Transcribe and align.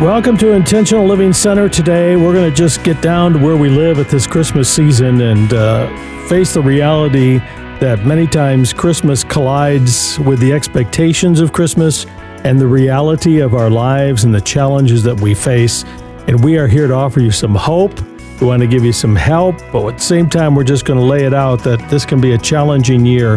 Welcome 0.00 0.38
to 0.38 0.52
Intentional 0.52 1.04
Living 1.06 1.34
Center. 1.34 1.68
Today, 1.68 2.16
we're 2.16 2.32
going 2.32 2.50
to 2.50 2.56
just 2.56 2.82
get 2.82 3.02
down 3.02 3.34
to 3.34 3.38
where 3.38 3.58
we 3.58 3.68
live 3.68 3.98
at 3.98 4.08
this 4.08 4.26
Christmas 4.26 4.72
season 4.72 5.20
and 5.20 5.52
uh, 5.52 5.88
face 6.26 6.54
the 6.54 6.62
reality 6.62 7.36
that 7.80 8.06
many 8.06 8.26
times 8.26 8.72
Christmas 8.72 9.22
collides 9.22 10.18
with 10.20 10.40
the 10.40 10.54
expectations 10.54 11.38
of 11.38 11.52
Christmas 11.52 12.06
and 12.44 12.58
the 12.58 12.66
reality 12.66 13.40
of 13.40 13.52
our 13.52 13.68
lives 13.68 14.24
and 14.24 14.34
the 14.34 14.40
challenges 14.40 15.02
that 15.02 15.20
we 15.20 15.34
face. 15.34 15.84
And 16.28 16.42
we 16.42 16.56
are 16.56 16.66
here 16.66 16.86
to 16.86 16.94
offer 16.94 17.20
you 17.20 17.30
some 17.30 17.54
hope. 17.54 18.00
We 18.40 18.46
want 18.46 18.62
to 18.62 18.66
give 18.66 18.86
you 18.86 18.94
some 18.94 19.14
help, 19.14 19.58
but 19.70 19.86
at 19.86 19.98
the 19.98 20.02
same 20.02 20.30
time, 20.30 20.54
we're 20.54 20.64
just 20.64 20.86
going 20.86 20.98
to 20.98 21.04
lay 21.04 21.26
it 21.26 21.34
out 21.34 21.62
that 21.64 21.90
this 21.90 22.06
can 22.06 22.22
be 22.22 22.32
a 22.32 22.38
challenging 22.38 23.04
year. 23.04 23.34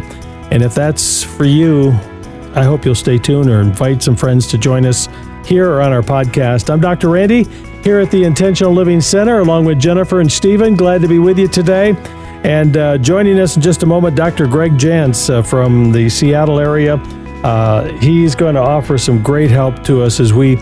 And 0.50 0.64
if 0.64 0.74
that's 0.74 1.24
for 1.24 1.44
you, 1.44 1.90
I 2.56 2.64
hope 2.64 2.86
you'll 2.86 2.96
stay 2.96 3.18
tuned 3.18 3.50
or 3.50 3.60
invite 3.60 4.02
some 4.02 4.16
friends 4.16 4.48
to 4.48 4.58
join 4.58 4.86
us 4.86 5.10
here 5.46 5.82
on 5.82 5.92
our 5.92 6.02
podcast. 6.02 6.70
I'm 6.70 6.80
Dr. 6.80 7.10
Randy 7.10 7.44
here 7.84 8.00
at 8.00 8.10
the 8.12 8.24
Intentional 8.24 8.72
Living 8.72 9.02
Center 9.02 9.40
along 9.40 9.66
with 9.66 9.80
Jennifer 9.80 10.22
and 10.22 10.32
Stephen. 10.32 10.76
Glad 10.76 11.02
to 11.02 11.08
be 11.08 11.20
with 11.20 11.38
you 11.38 11.48
today. 11.48 11.96
And 12.44 12.78
uh, 12.78 12.98
joining 12.98 13.40
us 13.40 13.56
in 13.56 13.62
just 13.62 13.84
a 13.84 13.86
moment, 13.86 14.16
Dr. 14.16 14.48
Gregg 14.48 14.74
Jantz 14.74 15.30
uh, 15.30 15.42
from 15.42 15.92
the 15.92 16.10
Seattle 16.10 16.60
area. 16.60 16.96
Uh, 17.44 17.90
he's 18.00 18.36
going 18.36 18.56
to 18.56 18.62
offer 18.62 18.98
some 18.98 19.22
great 19.22 19.52
help 19.52 19.84
to 19.84 20.02
us 20.02 20.20
as 20.20 20.34
we 20.34 20.56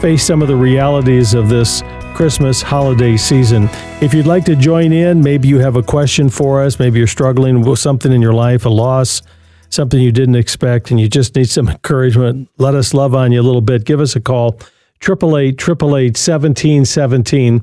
face 0.00 0.24
some 0.24 0.42
of 0.42 0.48
the 0.48 0.56
realities 0.56 1.34
of 1.34 1.48
this 1.48 1.82
Christmas 2.14 2.62
holiday 2.62 3.16
season. 3.16 3.68
If 4.00 4.14
you'd 4.14 4.26
like 4.26 4.44
to 4.46 4.56
join 4.56 4.92
in, 4.92 5.22
maybe 5.22 5.48
you 5.48 5.58
have 5.58 5.76
a 5.76 5.82
question 5.82 6.28
for 6.28 6.62
us, 6.62 6.78
maybe 6.78 6.98
you're 6.98 7.06
struggling 7.06 7.60
with 7.62 7.78
something 7.78 8.12
in 8.12 8.22
your 8.22 8.32
life, 8.32 8.64
a 8.64 8.68
loss, 8.68 9.22
something 9.70 10.00
you 10.00 10.12
didn't 10.12 10.36
expect, 10.36 10.90
and 10.90 11.00
you 11.00 11.08
just 11.08 11.36
need 11.36 11.48
some 11.48 11.68
encouragement, 11.70 12.48
let 12.58 12.74
us 12.74 12.94
love 12.94 13.14
on 13.14 13.32
you 13.32 13.40
a 13.40 13.42
little 13.42 13.60
bit. 13.60 13.84
Give 13.84 14.00
us 14.00 14.16
a 14.16 14.20
call, 14.20 14.58
888 15.02 15.60
888 15.60 16.16
1717, 16.16 17.62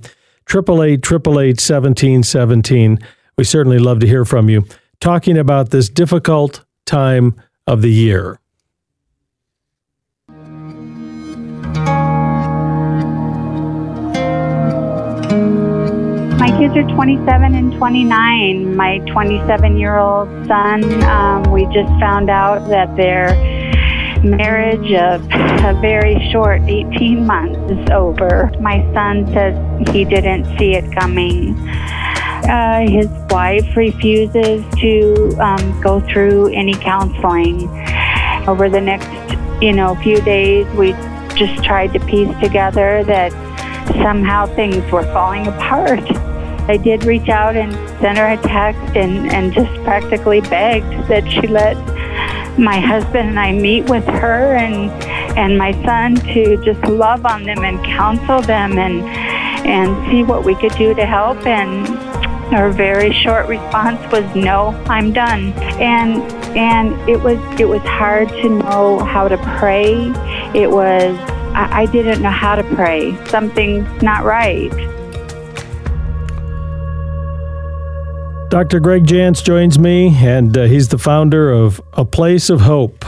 888 0.49 1.03
1717. 1.03 2.99
We 3.37 3.43
certainly 3.43 3.79
love 3.79 3.99
to 3.99 4.07
hear 4.07 4.25
from 4.25 4.49
you. 4.49 4.65
Talking 4.99 5.37
about 5.37 5.71
this 5.71 5.89
difficult 5.89 6.63
time 6.85 7.35
of 7.67 7.81
the 7.81 7.91
year. 7.91 8.39
Kids 16.57 16.75
are 16.77 16.87
27 16.95 17.53
and 17.53 17.73
29. 17.73 18.75
My 18.75 18.99
27 18.99 19.77
year 19.77 19.97
old 19.97 20.29
son, 20.47 21.03
um, 21.03 21.43
we 21.51 21.65
just 21.65 21.89
found 21.99 22.29
out 22.29 22.69
that 22.69 22.95
their 22.95 23.35
marriage 24.23 24.93
of 24.93 25.21
a 25.65 25.77
very 25.81 26.29
short 26.31 26.61
18 26.61 27.25
months 27.25 27.59
is 27.71 27.89
over. 27.89 28.49
My 28.61 28.81
son 28.93 29.27
says 29.33 29.55
he 29.89 30.05
didn't 30.05 30.45
see 30.57 30.75
it 30.75 30.95
coming. 30.97 31.57
Uh, 32.47 32.87
his 32.87 33.09
wife 33.29 33.75
refuses 33.75 34.63
to 34.79 35.35
um, 35.39 35.81
go 35.81 35.99
through 35.99 36.53
any 36.53 36.75
counseling. 36.75 37.67
Over 38.47 38.69
the 38.69 38.79
next, 38.79 39.09
you 39.61 39.73
know, 39.73 39.95
few 39.95 40.21
days, 40.21 40.67
we 40.75 40.93
just 41.35 41.61
tried 41.65 41.91
to 41.93 41.99
piece 42.05 42.33
together 42.39 43.03
that 43.03 43.33
somehow 44.01 44.45
things 44.45 44.89
were 44.89 45.03
falling 45.11 45.47
apart. 45.47 46.03
I 46.67 46.77
did 46.77 47.03
reach 47.05 47.29
out 47.29 47.55
and 47.55 47.73
send 48.01 48.17
her 48.17 48.27
a 48.27 48.37
text 48.37 48.95
and, 48.95 49.31
and 49.31 49.53
just 49.53 49.71
practically 49.83 50.41
begged 50.41 51.07
that 51.07 51.31
she 51.31 51.47
let 51.47 51.77
my 52.57 52.79
husband 52.79 53.29
and 53.29 53.39
I 53.39 53.51
meet 53.51 53.89
with 53.89 54.05
her 54.05 54.55
and 54.55 54.89
and 55.37 55.57
my 55.57 55.73
son 55.83 56.15
to 56.15 56.57
just 56.63 56.81
love 56.85 57.25
on 57.25 57.43
them 57.43 57.63
and 57.63 57.83
counsel 57.85 58.41
them 58.41 58.79
and 58.79 59.03
and 59.67 60.09
see 60.09 60.23
what 60.23 60.43
we 60.43 60.55
could 60.55 60.73
do 60.75 60.95
to 60.95 61.05
help. 61.05 61.45
And 61.45 61.87
her 62.53 62.71
very 62.71 63.11
short 63.11 63.47
response 63.47 63.99
was 64.11 64.23
no 64.35 64.69
i'm 64.87 65.13
done. 65.13 65.53
And 65.79 66.23
and 66.57 66.93
it 67.09 67.21
was 67.21 67.37
it 67.59 67.65
was 67.65 67.81
hard 67.81 68.29
to 68.29 68.49
know 68.49 68.99
how 68.99 69.27
to 69.27 69.37
pray. 69.59 69.93
It 70.55 70.71
was 70.71 71.15
i, 71.53 71.81
I 71.81 71.85
didn't 71.85 72.23
know 72.23 72.31
how 72.31 72.55
to 72.55 72.63
pray. 72.75 73.15
Something's 73.25 74.01
not 74.01 74.23
right 74.23 74.94
Dr. 78.55 78.79
Gregg 78.79 79.03
Jantz 79.03 79.43
joins 79.43 79.77
me, 79.77 80.15
and 80.25 80.57
uh, 80.57 80.63
he's 80.63 80.87
the 80.87 80.97
founder 80.97 81.51
of 81.51 81.81
A 81.91 82.05
Place 82.05 82.49
of 82.49 82.61
Hope 82.61 83.03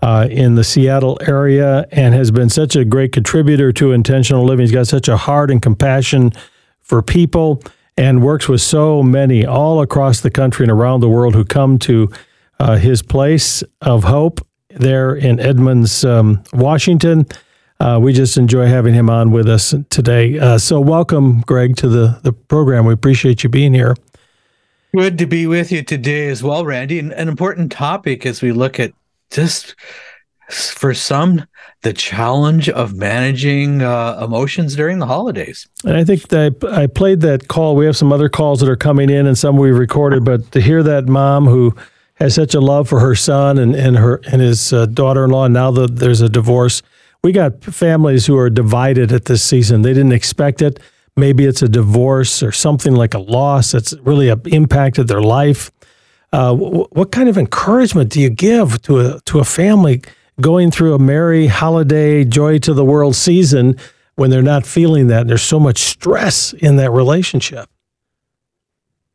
uh, 0.00 0.26
in 0.30 0.54
the 0.54 0.64
Seattle 0.64 1.18
area 1.20 1.86
and 1.92 2.14
has 2.14 2.30
been 2.30 2.48
such 2.48 2.74
a 2.74 2.86
great 2.86 3.12
contributor 3.12 3.70
to 3.70 3.92
intentional 3.92 4.46
living. 4.46 4.62
He's 4.62 4.72
got 4.72 4.86
such 4.86 5.06
a 5.06 5.18
heart 5.18 5.50
and 5.50 5.60
compassion 5.60 6.32
for 6.80 7.02
people 7.02 7.62
and 7.98 8.22
works 8.22 8.48
with 8.48 8.62
so 8.62 9.02
many 9.02 9.44
all 9.44 9.82
across 9.82 10.22
the 10.22 10.30
country 10.30 10.64
and 10.64 10.72
around 10.72 11.00
the 11.00 11.10
world 11.10 11.34
who 11.34 11.44
come 11.44 11.78
to 11.80 12.10
uh, 12.58 12.76
his 12.78 13.02
place 13.02 13.62
of 13.82 14.04
hope 14.04 14.40
there 14.70 15.14
in 15.14 15.38
Edmonds, 15.38 16.02
um, 16.02 16.42
Washington. 16.54 17.26
Uh, 17.78 17.98
we 18.00 18.14
just 18.14 18.38
enjoy 18.38 18.64
having 18.64 18.94
him 18.94 19.10
on 19.10 19.32
with 19.32 19.50
us 19.50 19.74
today. 19.90 20.38
Uh, 20.38 20.56
so, 20.56 20.80
welcome, 20.80 21.42
Gregg, 21.42 21.76
to 21.76 21.90
the, 21.90 22.18
the 22.22 22.32
program. 22.32 22.86
We 22.86 22.94
appreciate 22.94 23.44
you 23.44 23.50
being 23.50 23.74
here. 23.74 23.94
Good 24.96 25.18
to 25.18 25.26
be 25.26 25.46
with 25.46 25.70
you 25.70 25.82
today 25.82 26.28
as 26.28 26.42
well, 26.42 26.64
Randy. 26.64 26.98
An, 26.98 27.12
an 27.12 27.28
important 27.28 27.70
topic 27.70 28.24
as 28.24 28.40
we 28.40 28.52
look 28.52 28.80
at 28.80 28.92
just 29.30 29.74
for 30.48 30.94
some 30.94 31.44
the 31.82 31.92
challenge 31.92 32.68
of 32.70 32.94
managing 32.94 33.82
uh, 33.82 34.18
emotions 34.24 34.74
during 34.74 34.98
the 34.98 35.06
holidays. 35.06 35.68
And 35.84 35.96
I 35.96 36.04
think 36.04 36.28
that 36.28 36.64
I 36.64 36.86
played 36.86 37.20
that 37.20 37.48
call. 37.48 37.76
We 37.76 37.84
have 37.84 37.96
some 37.96 38.12
other 38.12 38.28
calls 38.30 38.60
that 38.60 38.68
are 38.68 38.76
coming 38.76 39.10
in 39.10 39.26
and 39.26 39.36
some 39.36 39.56
we've 39.58 39.76
recorded, 39.76 40.24
but 40.24 40.50
to 40.52 40.60
hear 40.60 40.82
that 40.82 41.06
mom 41.06 41.46
who 41.46 41.74
has 42.14 42.34
such 42.34 42.54
a 42.54 42.60
love 42.60 42.88
for 42.88 42.98
her 42.98 43.14
son 43.14 43.58
and, 43.58 43.76
and 43.76 43.96
her 43.96 44.20
and 44.32 44.40
his 44.40 44.72
uh, 44.72 44.86
daughter-in-law, 44.86 45.44
and 45.44 45.54
now 45.54 45.70
that 45.70 45.96
there's 45.96 46.20
a 46.20 46.28
divorce, 46.28 46.82
we 47.22 47.30
got 47.30 47.62
families 47.62 48.26
who 48.26 48.36
are 48.36 48.50
divided 48.50 49.12
at 49.12 49.26
this 49.26 49.42
season. 49.42 49.82
They 49.82 49.92
didn't 49.92 50.12
expect 50.12 50.62
it 50.62 50.80
Maybe 51.18 51.46
it's 51.46 51.62
a 51.62 51.68
divorce 51.68 52.44
or 52.44 52.52
something 52.52 52.94
like 52.94 53.12
a 53.12 53.18
loss 53.18 53.72
that's 53.72 53.92
really 54.02 54.28
impacted 54.28 55.08
their 55.08 55.20
life. 55.20 55.72
Uh, 56.32 56.54
what 56.54 57.10
kind 57.10 57.28
of 57.28 57.36
encouragement 57.36 58.10
do 58.10 58.20
you 58.20 58.30
give 58.30 58.80
to 58.82 59.00
a 59.00 59.20
to 59.22 59.40
a 59.40 59.44
family 59.44 60.00
going 60.40 60.70
through 60.70 60.94
a 60.94 60.98
merry 60.98 61.48
holiday, 61.48 62.24
joy 62.24 62.58
to 62.60 62.72
the 62.72 62.84
world 62.84 63.16
season 63.16 63.76
when 64.14 64.30
they're 64.30 64.42
not 64.42 64.64
feeling 64.64 65.08
that? 65.08 65.26
There's 65.26 65.42
so 65.42 65.58
much 65.58 65.78
stress 65.78 66.52
in 66.52 66.76
that 66.76 66.92
relationship. 66.92 67.68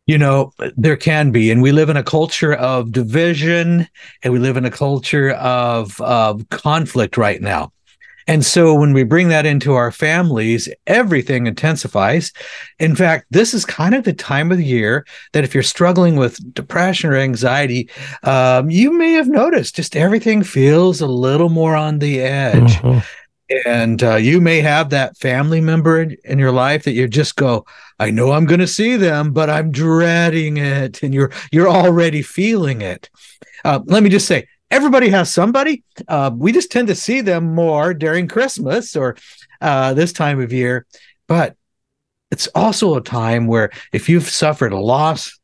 You 0.06 0.18
know, 0.18 0.52
there 0.76 0.98
can 0.98 1.32
be, 1.32 1.52
and 1.52 1.62
we 1.62 1.72
live 1.72 1.90
in 1.90 1.96
a 1.96 2.04
culture 2.04 2.54
of 2.54 2.92
division, 2.92 3.88
and 4.22 4.34
we 4.34 4.40
live 4.40 4.58
in 4.58 4.66
a 4.66 4.72
culture 4.72 5.32
of 5.32 6.02
of 6.02 6.50
conflict 6.50 7.16
right 7.16 7.42
now. 7.42 7.72
And 8.28 8.46
so 8.46 8.74
when 8.74 8.94
we 8.94 9.04
bring 9.04 9.30
that 9.30 9.46
into 9.46 9.74
our 9.74 9.92
families, 9.92 10.70
everything 10.88 11.48
intensifies. 11.48 12.32
In 12.80 12.96
fact, 12.96 13.26
this 13.32 13.54
is 13.54 13.66
kind 13.66 13.96
of 13.96 14.04
the 14.04 14.14
time 14.14 14.52
of 14.52 14.58
the 14.58 14.66
year 14.66 15.06
that 15.34 15.44
if 15.44 15.54
you're 15.54 15.64
struggling 15.64 16.16
with 16.16 16.54
depression 16.54 17.10
or 17.10 17.18
anxiety, 17.18 17.90
um, 18.24 18.70
you 18.70 18.92
may 18.92 19.12
have 19.14 19.28
noticed 19.28 19.76
just 19.76 19.96
everything 19.96 20.44
feels 20.44 21.02
a 21.02 21.08
little 21.08 21.50
more 21.50 21.76
on 21.76 22.00
the 22.00 22.22
edge. 22.22 22.76
Mm-hmm. 22.76 23.00
And 23.66 24.02
uh, 24.02 24.16
you 24.16 24.42
may 24.42 24.62
have 24.62 24.90
that 24.90 25.18
family 25.18 25.62
member 25.62 26.02
in, 26.02 26.18
in 26.24 26.40
your 26.40 26.52
life 26.52 26.84
that 26.86 26.94
you 26.94 27.08
just 27.08 27.36
go, 27.36 27.66
I 28.00 28.10
know 28.10 28.32
I'm 28.32 28.46
going 28.46 28.62
to 28.62 28.68
see 28.68 28.96
them, 28.96 29.32
but 29.32 29.50
I'm 29.50 29.72
dreading 29.72 30.58
it, 30.58 31.04
and 31.04 31.14
you're 31.14 31.32
you're 31.52 31.70
already 31.70 32.22
feeling 32.22 32.82
it. 32.82 33.10
Uh, 33.64 33.82
let 33.86 34.02
me 34.02 34.10
just 34.10 34.28
say, 34.28 34.48
everybody 34.74 35.10
has 35.10 35.32
somebody. 35.32 35.84
Uh, 36.08 36.32
we 36.36 36.52
just 36.52 36.72
tend 36.72 36.88
to 36.88 36.96
see 36.96 37.22
them 37.22 37.54
more 37.54 37.94
during 37.94 38.28
Christmas 38.28 38.96
or 38.96 39.16
uh, 39.62 39.94
this 39.94 40.12
time 40.12 40.42
of 40.42 40.52
year. 40.52 40.88
But 41.28 41.56
it's 42.32 42.48
also 42.56 42.96
a 42.96 43.02
time 43.02 43.46
where 43.46 43.70
if 43.92 44.10
you've 44.10 44.28
suffered 44.28 44.74
a 44.74 44.80
loss, 44.80 45.40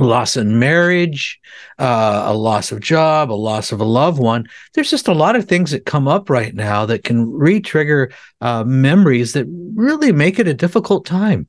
loss 0.00 0.36
in 0.36 0.58
marriage, 0.58 1.38
uh, 1.78 2.24
a 2.26 2.34
loss 2.34 2.72
of 2.72 2.80
job, 2.80 3.30
a 3.30 3.32
loss 3.32 3.70
of 3.70 3.80
a 3.80 3.84
loved 3.84 4.18
one, 4.18 4.48
there's 4.74 4.90
just 4.90 5.06
a 5.06 5.14
lot 5.14 5.36
of 5.36 5.44
things 5.44 5.70
that 5.70 5.86
come 5.86 6.08
up 6.08 6.28
right 6.28 6.52
now 6.52 6.84
that 6.84 7.04
can 7.04 7.30
re-trigger 7.30 8.10
uh, 8.40 8.64
memories 8.64 9.34
that 9.34 9.46
really 9.76 10.10
make 10.10 10.40
it 10.40 10.48
a 10.48 10.54
difficult 10.54 11.06
time. 11.06 11.46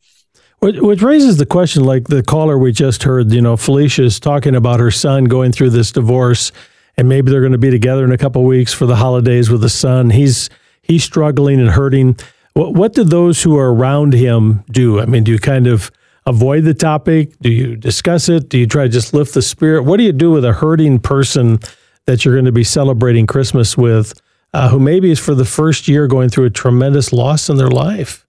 Which 0.60 1.04
raises 1.04 1.38
the 1.38 1.46
question, 1.46 1.84
like 1.84 2.08
the 2.08 2.24
caller 2.24 2.58
we 2.58 2.72
just 2.72 3.04
heard, 3.04 3.32
you 3.32 3.42
know, 3.42 3.58
Felicia's 3.58 4.20
talking 4.20 4.56
about 4.56 4.80
her 4.80 4.90
son 4.90 5.26
going 5.26 5.52
through 5.52 5.70
this 5.70 5.92
divorce, 5.92 6.52
and 6.98 7.08
maybe 7.08 7.30
they're 7.30 7.42
going 7.42 7.52
to 7.52 7.60
be 7.60 7.70
together 7.70 8.04
in 8.04 8.12
a 8.12 8.18
couple 8.18 8.44
weeks 8.44 8.74
for 8.74 8.88
the 8.88 8.96
holidays 8.96 9.52
with 9.52 9.62
the 9.62 9.70
son. 9.70 10.10
He's 10.10 10.50
he's 10.82 11.04
struggling 11.04 11.60
and 11.60 11.70
hurting. 11.70 12.18
What, 12.54 12.74
what 12.74 12.94
do 12.94 13.04
those 13.04 13.44
who 13.44 13.56
are 13.58 13.72
around 13.72 14.14
him 14.14 14.64
do? 14.72 15.00
I 15.00 15.06
mean, 15.06 15.24
do 15.24 15.32
you 15.32 15.38
kind 15.38 15.68
of 15.68 15.92
avoid 16.26 16.64
the 16.64 16.74
topic? 16.74 17.38
Do 17.40 17.52
you 17.52 17.76
discuss 17.76 18.28
it? 18.28 18.50
Do 18.50 18.58
you 18.58 18.66
try 18.66 18.84
to 18.84 18.90
just 18.90 19.14
lift 19.14 19.36
the 19.36 19.44
spirit? 19.44 19.84
What 19.84 19.98
do 19.98 20.04
you 20.04 20.12
do 20.12 20.32
with 20.32 20.44
a 20.44 20.54
hurting 20.54 21.00
person 21.00 21.60
that 22.08 22.26
you're 22.26 22.34
going 22.34 22.46
to 22.46 22.52
be 22.52 22.64
celebrating 22.64 23.28
Christmas 23.28 23.78
with 23.78 24.20
uh, 24.54 24.70
who 24.70 24.80
maybe 24.80 25.12
is 25.12 25.20
for 25.20 25.36
the 25.36 25.46
first 25.46 25.88
year 25.88 26.08
going 26.08 26.30
through 26.30 26.46
a 26.46 26.50
tremendous 26.50 27.14
loss 27.14 27.50
in 27.50 27.58
their 27.58 27.70
life. 27.70 28.26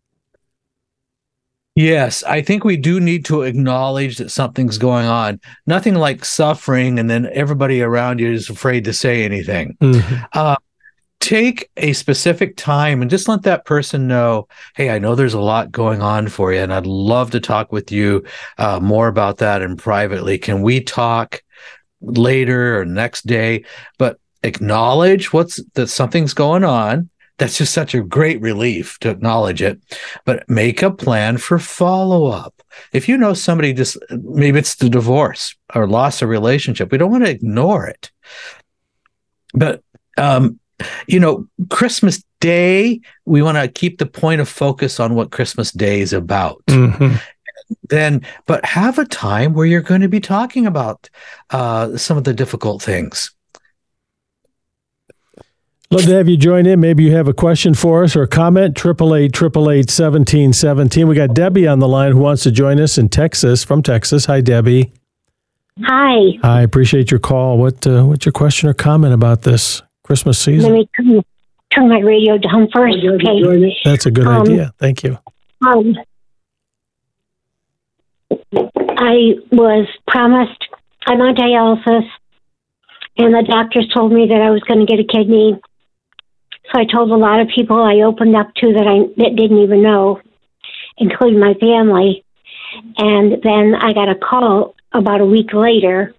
Yes, 1.78 2.24
I 2.24 2.42
think 2.42 2.64
we 2.64 2.76
do 2.76 2.98
need 2.98 3.24
to 3.26 3.42
acknowledge 3.42 4.16
that 4.16 4.32
something's 4.32 4.78
going 4.78 5.06
on. 5.06 5.40
Nothing 5.64 5.94
like 5.94 6.24
suffering, 6.24 6.98
and 6.98 7.08
then 7.08 7.30
everybody 7.32 7.82
around 7.82 8.18
you 8.18 8.32
is 8.32 8.50
afraid 8.50 8.82
to 8.86 8.92
say 8.92 9.24
anything. 9.24 9.76
Mm-hmm. 9.80 10.24
Uh, 10.32 10.56
take 11.20 11.70
a 11.76 11.92
specific 11.92 12.56
time 12.56 13.00
and 13.00 13.08
just 13.08 13.28
let 13.28 13.42
that 13.42 13.64
person 13.64 14.06
know 14.06 14.46
hey 14.76 14.88
i 14.88 15.00
know 15.00 15.16
there's 15.16 15.34
a 15.34 15.40
lot 15.40 15.72
going 15.72 16.00
on 16.00 16.28
for 16.28 16.52
you 16.52 16.60
and 16.60 16.72
i'd 16.72 16.86
love 16.86 17.32
to 17.32 17.40
talk 17.40 17.72
with 17.72 17.90
you 17.90 18.24
uh, 18.58 18.78
more 18.78 19.08
about 19.08 19.38
that 19.38 19.60
and 19.60 19.80
privately 19.80 20.38
can 20.38 20.62
we 20.62 20.80
talk 20.80 21.42
later 22.00 22.80
or 22.80 22.84
next 22.84 23.26
day 23.26 23.64
but 23.98 24.20
acknowledge 24.44 25.32
what's 25.32 25.60
that 25.74 25.88
something's 25.88 26.34
going 26.34 26.62
on 26.62 27.10
that's 27.38 27.58
just 27.58 27.72
such 27.72 27.94
a 27.94 28.02
great 28.02 28.40
relief 28.40 28.98
to 28.98 29.10
acknowledge 29.10 29.62
it 29.62 29.80
but 30.24 30.48
make 30.48 30.82
a 30.82 30.90
plan 30.90 31.38
for 31.38 31.58
follow 31.58 32.26
up 32.26 32.62
if 32.92 33.08
you 33.08 33.16
know 33.16 33.34
somebody 33.34 33.72
just 33.72 33.96
maybe 34.10 34.58
it's 34.58 34.76
the 34.76 34.88
divorce 34.88 35.56
or 35.74 35.86
loss 35.86 36.22
of 36.22 36.28
relationship 36.28 36.92
we 36.92 36.98
don't 36.98 37.10
want 37.10 37.24
to 37.24 37.30
ignore 37.30 37.86
it 37.86 38.10
but 39.54 39.82
um, 40.18 40.58
you 41.06 41.18
know, 41.18 41.46
Christmas 41.70 42.22
Day, 42.40 43.00
we 43.24 43.42
want 43.42 43.58
to 43.58 43.68
keep 43.68 43.98
the 43.98 44.06
point 44.06 44.40
of 44.40 44.48
focus 44.48 45.00
on 45.00 45.14
what 45.14 45.32
Christmas 45.32 45.72
Day 45.72 46.00
is 46.00 46.12
about. 46.12 46.62
Mm-hmm. 46.66 47.16
Then, 47.88 48.22
but 48.46 48.64
have 48.64 48.98
a 48.98 49.04
time 49.04 49.52
where 49.52 49.66
you're 49.66 49.80
going 49.80 50.00
to 50.00 50.08
be 50.08 50.20
talking 50.20 50.66
about 50.66 51.10
uh, 51.50 51.96
some 51.96 52.16
of 52.16 52.24
the 52.24 52.32
difficult 52.32 52.82
things. 52.82 53.34
Love 55.90 56.04
to 56.04 56.14
have 56.14 56.28
you 56.28 56.36
join 56.36 56.66
in. 56.66 56.80
Maybe 56.80 57.04
you 57.04 57.12
have 57.12 57.28
a 57.28 57.32
question 57.32 57.72
for 57.72 58.04
us 58.04 58.14
or 58.14 58.22
a 58.22 58.28
comment. 58.28 58.76
Triple 58.76 59.14
eight 59.14 59.32
triple 59.32 59.70
eight 59.70 59.88
seventeen 59.88 60.52
seventeen. 60.52 61.08
We 61.08 61.14
got 61.14 61.32
Debbie 61.32 61.66
on 61.66 61.78
the 61.78 61.88
line 61.88 62.12
who 62.12 62.18
wants 62.18 62.42
to 62.42 62.50
join 62.50 62.78
us 62.78 62.98
in 62.98 63.08
Texas 63.08 63.64
from 63.64 63.82
Texas. 63.82 64.26
Hi, 64.26 64.42
Debbie. 64.42 64.92
Hi. 65.82 66.38
I 66.42 66.60
appreciate 66.60 67.10
your 67.10 67.20
call. 67.20 67.56
What 67.56 67.86
uh, 67.86 68.04
what's 68.04 68.26
your 68.26 68.32
question 68.32 68.68
or 68.68 68.74
comment 68.74 69.14
about 69.14 69.42
this? 69.42 69.80
Christmas 70.02 70.38
season. 70.38 70.70
Let 70.70 70.78
me 70.78 70.88
turn, 70.96 71.22
turn 71.74 71.88
my 71.88 72.00
radio 72.00 72.38
down 72.38 72.68
first. 72.74 72.96
Okay. 72.98 73.76
That's 73.84 74.06
a 74.06 74.10
good 74.10 74.26
um, 74.26 74.42
idea. 74.42 74.72
Thank 74.78 75.02
you. 75.02 75.18
Um, 75.66 75.94
I 78.30 79.34
was 79.52 79.86
promised 80.06 80.66
I'm 81.06 81.20
on 81.20 81.34
dialysis, 81.34 82.08
and 83.18 83.34
the 83.34 83.42
doctors 83.48 83.86
told 83.94 84.12
me 84.12 84.26
that 84.28 84.40
I 84.40 84.50
was 84.50 84.62
going 84.62 84.80
to 84.80 84.86
get 84.86 84.98
a 84.98 85.04
kidney. 85.04 85.60
So 86.72 86.80
I 86.80 86.84
told 86.84 87.10
a 87.10 87.16
lot 87.16 87.40
of 87.40 87.48
people 87.54 87.82
I 87.82 88.02
opened 88.02 88.36
up 88.36 88.54
to 88.56 88.72
that 88.74 88.86
I 88.86 89.12
that 89.22 89.36
didn't 89.36 89.58
even 89.58 89.82
know, 89.82 90.20
including 90.98 91.40
my 91.40 91.54
family. 91.54 92.24
And 92.98 93.42
then 93.42 93.74
I 93.74 93.92
got 93.92 94.10
a 94.10 94.14
call 94.14 94.74
about 94.92 95.20
a 95.20 95.26
week 95.26 95.52
later 95.52 96.14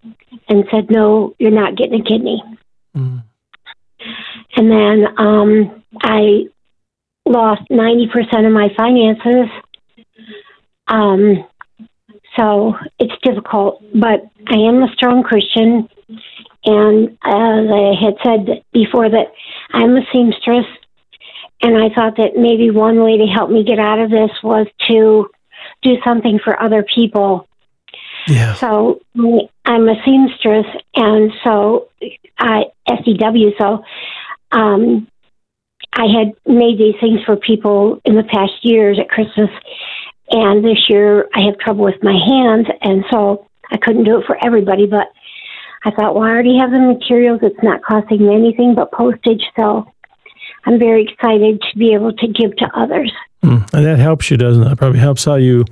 and 0.47 0.65
said, 0.71 0.89
"No, 0.89 1.35
you're 1.37 1.51
not 1.51 1.75
getting 1.75 2.01
a 2.01 2.03
kidney." 2.03 2.41
Mm. 2.95 3.23
And 4.55 4.71
then 4.71 5.07
um, 5.17 5.83
I 6.01 6.45
lost 7.25 7.61
90% 7.69 8.45
of 8.45 8.51
my 8.51 8.69
finances. 8.75 9.49
Um, 10.87 11.45
so 12.35 12.75
it's 12.97 13.13
difficult, 13.23 13.83
but 13.93 14.21
I 14.47 14.55
am 14.55 14.81
a 14.83 14.91
strong 14.93 15.23
Christian. 15.23 15.87
And 16.65 17.09
as 17.23 17.65
I 17.71 17.93
had 17.99 18.15
said 18.23 18.63
before, 18.73 19.09
that 19.09 19.31
I'm 19.71 19.95
a 19.95 20.01
seamstress. 20.11 20.65
And 21.61 21.77
I 21.77 21.93
thought 21.93 22.15
that 22.17 22.37
maybe 22.37 22.71
one 22.71 23.03
way 23.03 23.17
to 23.17 23.25
help 23.25 23.49
me 23.49 23.63
get 23.63 23.79
out 23.79 23.99
of 23.99 24.09
this 24.09 24.31
was 24.41 24.67
to 24.87 25.29
do 25.81 25.97
something 26.03 26.39
for 26.43 26.61
other 26.61 26.83
people. 26.83 27.47
Yeah. 28.27 28.53
So 28.55 29.01
I'm 29.65 29.87
a 29.87 29.95
seamstress, 30.05 30.65
and 30.95 31.31
so 31.43 31.89
I 32.37 32.65
SDW. 32.87 33.57
So 33.57 33.83
um, 34.51 35.07
I 35.93 36.05
had 36.05 36.33
made 36.45 36.77
these 36.77 36.95
things 36.99 37.21
for 37.25 37.35
people 37.35 37.99
in 38.05 38.15
the 38.15 38.23
past 38.23 38.53
years 38.61 38.99
at 38.99 39.09
Christmas, 39.09 39.49
and 40.31 40.63
this 40.63 40.89
year 40.89 41.27
I 41.33 41.41
have 41.45 41.57
trouble 41.59 41.85
with 41.85 42.01
my 42.03 42.17
hands, 42.17 42.67
and 42.81 43.03
so 43.11 43.47
I 43.71 43.77
couldn't 43.77 44.03
do 44.03 44.19
it 44.19 44.25
for 44.25 44.37
everybody. 44.43 44.85
But 44.85 45.07
I 45.83 45.91
thought, 45.91 46.15
well, 46.15 46.23
I 46.23 46.29
already 46.29 46.57
have 46.57 46.71
the 46.71 46.79
materials; 46.79 47.39
it's 47.41 47.63
not 47.63 47.83
costing 47.83 48.27
me 48.27 48.35
anything 48.35 48.75
but 48.75 48.91
postage, 48.91 49.43
so 49.55 49.91
I'm 50.65 50.79
very 50.79 51.03
excited 51.03 51.61
to 51.61 51.77
be 51.77 51.93
able 51.93 52.13
to 52.13 52.27
give 52.27 52.55
to 52.57 52.69
others. 52.75 53.11
Mm, 53.43 53.73
and 53.73 53.85
that 53.85 53.99
helps 53.99 54.29
you, 54.29 54.37
doesn't 54.37 54.63
it? 54.63 54.71
it? 54.71 54.77
Probably 54.77 54.99
helps 54.99 55.23
how 55.23 55.35
you 55.35 55.65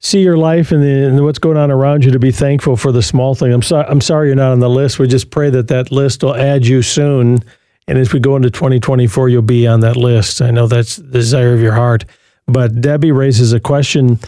see 0.00 0.20
your 0.20 0.36
life 0.36 0.70
and, 0.70 0.82
the, 0.82 1.06
and, 1.06 1.24
what's 1.24 1.38
going 1.38 1.56
on 1.56 1.70
around 1.70 2.04
you 2.04 2.10
to 2.10 2.18
be 2.18 2.30
thankful 2.30 2.76
for 2.76 2.92
the 2.92 3.02
small 3.02 3.34
thing. 3.34 3.52
I'm 3.52 3.62
sorry. 3.62 3.86
I'm 3.86 4.02
sorry 4.02 4.28
you're 4.28 4.36
not 4.36 4.52
on 4.52 4.60
the 4.60 4.68
list. 4.68 4.98
We 4.98 5.08
just 5.08 5.30
pray 5.30 5.48
that 5.50 5.68
that 5.68 5.90
list 5.90 6.22
will 6.22 6.34
add 6.34 6.66
you 6.66 6.82
soon 6.82 7.42
and 7.86 7.98
as 7.98 8.12
we 8.12 8.20
go 8.20 8.36
into 8.36 8.50
2024, 8.50 9.28
you'll 9.28 9.42
be 9.42 9.66
on 9.66 9.80
that 9.80 9.96
list. 9.96 10.40
I 10.40 10.50
know 10.50 10.66
that's 10.66 10.96
the 10.96 11.04
desire 11.04 11.52
of 11.52 11.60
your 11.60 11.74
heart. 11.74 12.04
But 12.46 12.80
Debbie 12.80 13.12
raises 13.12 13.52
a 13.52 13.60
question. 13.60 14.18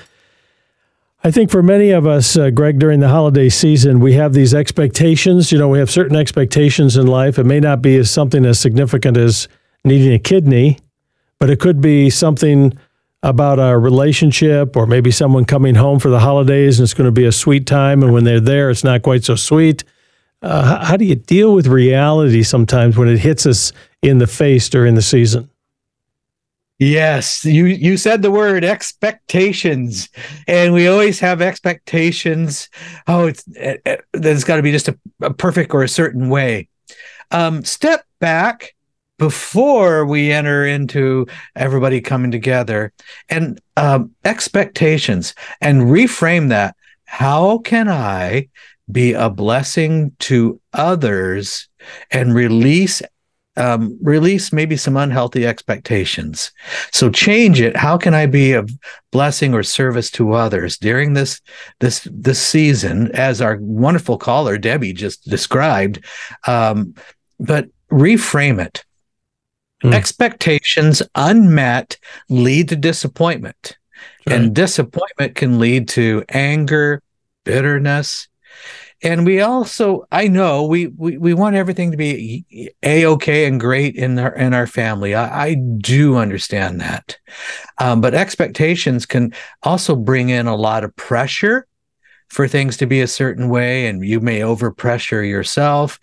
I 1.27 1.33
think 1.33 1.51
for 1.51 1.61
many 1.61 1.91
of 1.91 2.07
us, 2.07 2.37
uh, 2.37 2.51
Gregg, 2.51 2.79
during 2.79 3.01
the 3.01 3.09
holiday 3.09 3.49
season, 3.49 3.99
we 3.99 4.13
have 4.13 4.33
these 4.33 4.55
expectations. 4.55 5.51
You 5.51 5.59
know, 5.59 5.69
we 5.69 5.81
have 5.81 5.91
certain 5.91 6.15
expectations 6.15 6.97
in 6.97 7.09
life. 7.09 7.37
It 7.37 7.43
may 7.43 7.59
not 7.59 7.83
be 7.83 7.97
as 7.97 8.09
something 8.13 8.47
as 8.47 8.61
significant 8.61 9.17
as 9.17 9.49
needing 9.85 10.13
a 10.13 10.21
kidney, 10.21 10.79
but 11.41 11.51
it 11.51 11.59
could 11.59 11.81
be 11.81 12.11
something 12.11 12.79
about 13.25 13.59
a 13.59 13.77
relationship 13.77 14.77
or 14.77 14.87
maybe 14.87 15.11
someone 15.11 15.45
coming 15.45 15.75
home 15.75 15.99
for 15.99 16.11
the 16.11 16.21
holidays 16.21 16.79
and 16.79 16.85
it's 16.85 16.95
going 16.95 17.07
to 17.07 17.11
be 17.11 17.25
a 17.25 17.33
sweet 17.33 17.67
time. 17.67 18.05
And 18.05 18.13
when 18.13 18.23
they're 18.23 18.39
there, 18.39 18.71
it's 18.71 18.85
not 18.85 19.03
quite 19.03 19.25
so 19.25 19.35
sweet. 19.35 19.83
Uh, 20.43 20.85
how 20.85 20.97
do 20.97 21.05
you 21.05 21.17
deal 21.17 21.53
with 21.53 21.67
reality 21.67 22.45
sometimes 22.45 22.97
when 22.97 23.09
it 23.09 23.19
hits 23.19 23.47
us 23.47 23.73
in 24.01 24.19
the 24.19 24.29
face 24.29 24.69
during 24.69 24.95
the 24.95 25.03
season? 25.03 25.51
Yes, 26.79 27.43
you 27.43 27.65
you 27.65 27.97
said 27.97 28.21
the 28.21 28.31
word 28.31 28.63
expectations, 28.63 30.11
and 30.47 30.75
we 30.75 30.89
always 30.89 31.19
have 31.21 31.41
expectations. 31.41 32.69
Oh, 33.07 33.29
it's 33.29 33.47
it, 33.49 33.81
it, 33.87 34.05
there's 34.13 34.45
got 34.45 34.57
to 34.57 34.63
be 34.63 34.73
just 34.73 34.89
a, 34.89 34.99
a, 35.23 35.33
perfect 35.33 35.73
or 35.73 35.83
a 35.83 35.89
certain 35.89 36.29
way. 36.29 36.69
Um, 37.31 37.65
step 37.65 38.05
back 38.21 38.75
before 39.19 40.05
we 40.05 40.31
enter 40.31 40.67
into 40.67 41.27
everybody 41.55 42.03
coming 42.03 42.31
together, 42.31 42.93
and 43.31 43.59
um, 43.79 44.11
expectations, 44.27 45.35
and 45.63 45.83
reframe 45.85 46.51
that. 46.51 46.77
How 47.07 47.59
can 47.59 47.89
I 47.89 48.49
be 48.91 49.15
a 49.15 49.31
blessing 49.31 50.15
to 50.19 50.61
others 50.75 51.69
and 52.11 52.35
release 52.35 53.01
um, 53.57 53.99
release 54.03 54.53
maybe 54.53 54.77
some 54.77 54.97
unhealthy 54.97 55.47
expectations. 55.47 56.53
So 56.93 57.11
change 57.11 57.61
it. 57.61 57.77
How 57.77 57.97
can 57.97 58.15
I 58.15 58.27
be 58.27 58.53
a 58.53 58.67
blessing 59.13 59.55
or 59.55 59.63
service 59.63 60.11
to 60.13 60.33
others 60.33 60.79
during 60.79 61.15
this 61.15 61.41
this 61.81 62.07
this 62.11 62.41
season, 62.41 63.11
as 63.13 63.41
our 63.41 63.59
wonderful 63.61 64.19
caller 64.19 64.59
Debbie 64.59 64.93
just 64.93 65.29
described? 65.29 66.05
Um, 66.47 66.95
but 67.39 67.69
reframe 67.91 68.65
it. 68.65 68.85
Mm. 69.85 69.95
Expectations 69.95 71.03
unmet 71.15 71.99
lead 72.29 72.71
to 72.71 72.77
disappointment, 72.77 73.77
right. 74.27 74.37
and 74.37 74.55
disappointment 74.55 75.35
can 75.35 75.59
lead 75.59 75.89
to 75.89 76.25
anger, 76.31 77.03
bitterness, 77.45 78.29
and 79.03 79.27
we 79.27 79.41
also 79.41 80.07
i 80.13 80.29
know 80.29 80.65
we 80.65 80.87
we, 80.89 81.17
we 81.17 81.35
want 81.35 81.57
everything 81.57 81.91
to 81.91 81.97
be 81.97 82.45
a-okay 82.83 83.47
and 83.47 83.61
great 83.61 83.97
in 83.97 84.19
our 84.19 84.35
in 84.35 84.55
our 84.55 84.67
family. 84.67 85.15
I, 85.15 85.49
I 85.49 85.55
do 85.55 86.17
understand 86.17 86.81
that. 86.81 87.19
Um, 87.79 88.01
but 88.01 88.15
expectations 88.15 89.07
can 89.07 89.35
also 89.63 89.97
bring 89.97 90.29
in 90.29 90.47
a 90.47 90.57
lot 90.57 90.85
of 90.85 90.95
pressure 90.97 91.67
for 92.29 92.49
things 92.49 92.77
to 92.79 92.87
be 92.87 93.01
a 93.01 93.07
certain 93.07 93.49
way 93.49 93.87
and 93.87 94.05
you 94.05 94.21
may 94.21 94.41
overpressure 94.41 95.29
yourself. 95.29 95.99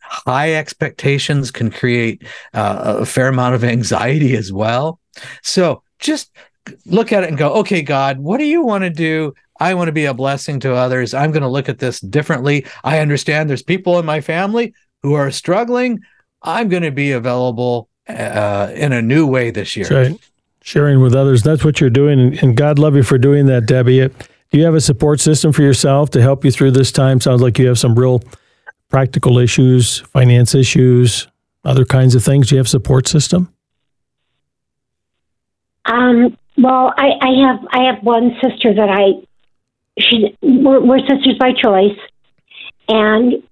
High 0.00 0.54
expectations 0.54 1.50
can 1.50 1.70
create 1.70 2.22
uh, 2.52 2.96
a 3.00 3.06
fair 3.06 3.28
amount 3.28 3.54
of 3.54 3.64
anxiety 3.76 4.36
as 4.36 4.52
well. 4.52 5.00
So 5.42 5.82
just 5.98 6.30
look 6.86 7.12
at 7.12 7.22
it 7.24 7.28
and 7.28 7.38
go 7.38 7.52
okay 7.52 7.82
god 7.82 8.18
what 8.18 8.38
do 8.38 8.44
you 8.44 8.62
want 8.62 8.82
to 8.82 8.90
do 8.90 9.34
I 9.60 9.74
want 9.74 9.88
to 9.88 9.92
be 9.92 10.04
a 10.04 10.14
blessing 10.14 10.58
to 10.60 10.74
others. 10.74 11.14
I'm 11.14 11.30
going 11.30 11.42
to 11.42 11.48
look 11.48 11.68
at 11.68 11.78
this 11.78 12.00
differently. 12.00 12.66
I 12.82 12.98
understand 12.98 13.48
there's 13.48 13.62
people 13.62 13.98
in 13.98 14.06
my 14.06 14.20
family 14.20 14.74
who 15.02 15.14
are 15.14 15.30
struggling. 15.30 16.00
I'm 16.42 16.68
going 16.68 16.82
to 16.82 16.90
be 16.90 17.12
available 17.12 17.88
uh, 18.08 18.72
in 18.74 18.92
a 18.92 19.00
new 19.00 19.26
way 19.26 19.50
this 19.50 19.76
year. 19.76 19.86
That's 19.86 20.10
right. 20.10 20.30
Sharing 20.62 21.00
with 21.00 21.14
others. 21.14 21.42
That's 21.42 21.64
what 21.64 21.80
you're 21.80 21.90
doing. 21.90 22.38
And 22.38 22.56
God 22.56 22.78
love 22.78 22.96
you 22.96 23.02
for 23.02 23.18
doing 23.18 23.46
that, 23.46 23.66
Debbie. 23.66 24.08
Do 24.08 24.58
you 24.58 24.64
have 24.64 24.74
a 24.74 24.80
support 24.80 25.20
system 25.20 25.52
for 25.52 25.62
yourself 25.62 26.10
to 26.10 26.22
help 26.22 26.44
you 26.44 26.50
through 26.50 26.72
this 26.72 26.90
time? 26.90 27.20
Sounds 27.20 27.42
like 27.42 27.58
you 27.58 27.66
have 27.68 27.78
some 27.78 27.94
real 27.94 28.22
practical 28.88 29.38
issues, 29.38 30.00
finance 30.00 30.54
issues, 30.54 31.28
other 31.64 31.84
kinds 31.84 32.14
of 32.14 32.24
things? 32.24 32.48
Do 32.48 32.54
you 32.54 32.58
have 32.58 32.66
a 32.66 32.70
support 32.70 33.08
system? 33.08 33.52
Um, 35.84 36.36
well, 36.56 36.92
I, 36.96 37.10
I 37.20 37.48
have 37.48 37.66
I 37.70 37.92
have 37.92 38.04
one 38.04 38.36
sister 38.42 38.74
that 38.74 38.88
I 38.88 39.26
she 39.98 40.36
we're, 40.42 40.80
we're 40.80 41.00
sisters 41.00 41.36
by 41.38 41.52
choice, 41.52 41.98
and 42.88 43.42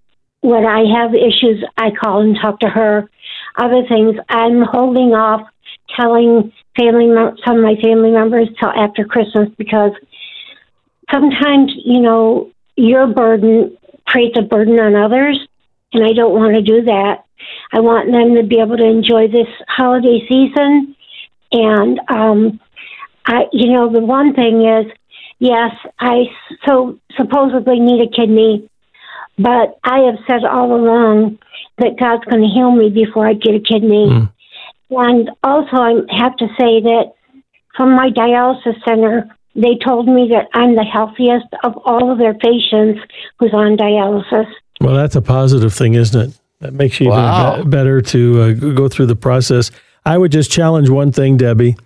when 0.41 0.67
I 0.67 0.85
have 0.99 1.15
issues, 1.15 1.65
I 1.77 1.91
call 1.91 2.21
and 2.21 2.37
talk 2.41 2.61
to 2.61 2.69
her. 2.69 3.09
Other 3.57 3.83
things, 3.89 4.17
I'm 4.29 4.63
holding 4.63 5.15
off 5.15 5.43
telling 5.97 6.53
family 6.77 7.07
some 7.47 7.59
of 7.59 7.63
my 7.63 7.75
family 7.83 8.11
members 8.11 8.49
till 8.59 8.71
after 8.71 9.05
Christmas 9.05 9.49
because 9.59 9.93
sometimes 11.11 11.73
you 11.85 12.01
know 12.01 12.51
your 12.77 13.07
burden 13.07 13.77
creates 14.07 14.39
a 14.39 14.43
burden 14.43 14.79
on 14.79 14.95
others, 14.95 15.39
and 15.93 16.05
I 16.05 16.13
don't 16.13 16.35
want 16.35 16.55
to 16.55 16.63
do 16.63 16.85
that. 16.85 17.25
I 17.73 17.81
want 17.81 18.13
them 18.13 18.37
to 18.37 18.43
be 18.43 18.61
able 18.61 18.77
to 18.77 18.85
enjoy 18.85 19.29
this 19.29 19.49
holiday 19.69 20.21
season, 20.29 20.95
and 21.51 22.01
um, 22.09 22.61
I, 23.27 23.45
you 23.53 23.73
know, 23.73 23.93
the 23.93 24.01
one 24.01 24.35
thing 24.35 24.67
is, 24.67 24.93
yes, 25.39 25.73
I 25.99 26.25
so 26.67 26.99
supposedly 27.17 27.79
need 27.79 28.09
a 28.09 28.11
kidney, 28.11 28.69
but 29.39 29.79
I 29.85 30.01
have 30.01 30.19
said 30.27 30.45
all 30.45 30.75
along 30.75 31.39
that 31.79 31.97
God's 31.99 32.25
going 32.25 32.43
to 32.43 32.49
heal 32.49 32.71
me 32.71 32.91
before 32.91 33.27
I 33.27 33.35
get 33.35 33.55
a 33.55 33.61
kidney. 33.61 34.09
Mm. 34.11 34.33
And 34.91 35.31
also, 35.43 35.77
I 35.77 35.95
have 36.19 36.37
to 36.37 36.47
say 36.59 36.81
that 36.83 37.13
from 37.77 37.97
my 37.97 38.11
dialysis 38.11 38.77
center, 38.87 39.35
they 39.55 39.79
told 39.85 40.07
me 40.07 40.29
that 40.31 40.49
I'm 40.55 40.75
the 40.77 40.85
healthiest 40.85 41.47
of 41.65 41.77
all 41.85 42.11
of 42.11 42.19
their 42.19 42.35
patients 42.35 43.01
who's 43.39 43.53
on 43.55 43.77
dialysis. 43.77 44.47
Well, 44.81 44.95
that's 44.95 45.17
a 45.17 45.23
positive 45.23 45.73
thing, 45.73 45.95
isn't 45.95 46.31
it? 46.31 46.39
That 46.61 46.75
makes 46.75 47.01
you 47.01 47.09
wow. 47.09 47.55
even 47.55 47.65
be- 47.65 47.71
better 47.71 48.01
to 48.01 48.43
uh, 48.43 48.53
go 48.53 48.89
through 48.89 49.07
the 49.07 49.17
process. 49.17 49.71
I 50.05 50.19
would 50.19 50.33
just 50.33 50.51
challenge 50.51 50.89
one 50.89 51.13
thing, 51.13 51.37
Debbie. 51.37 51.77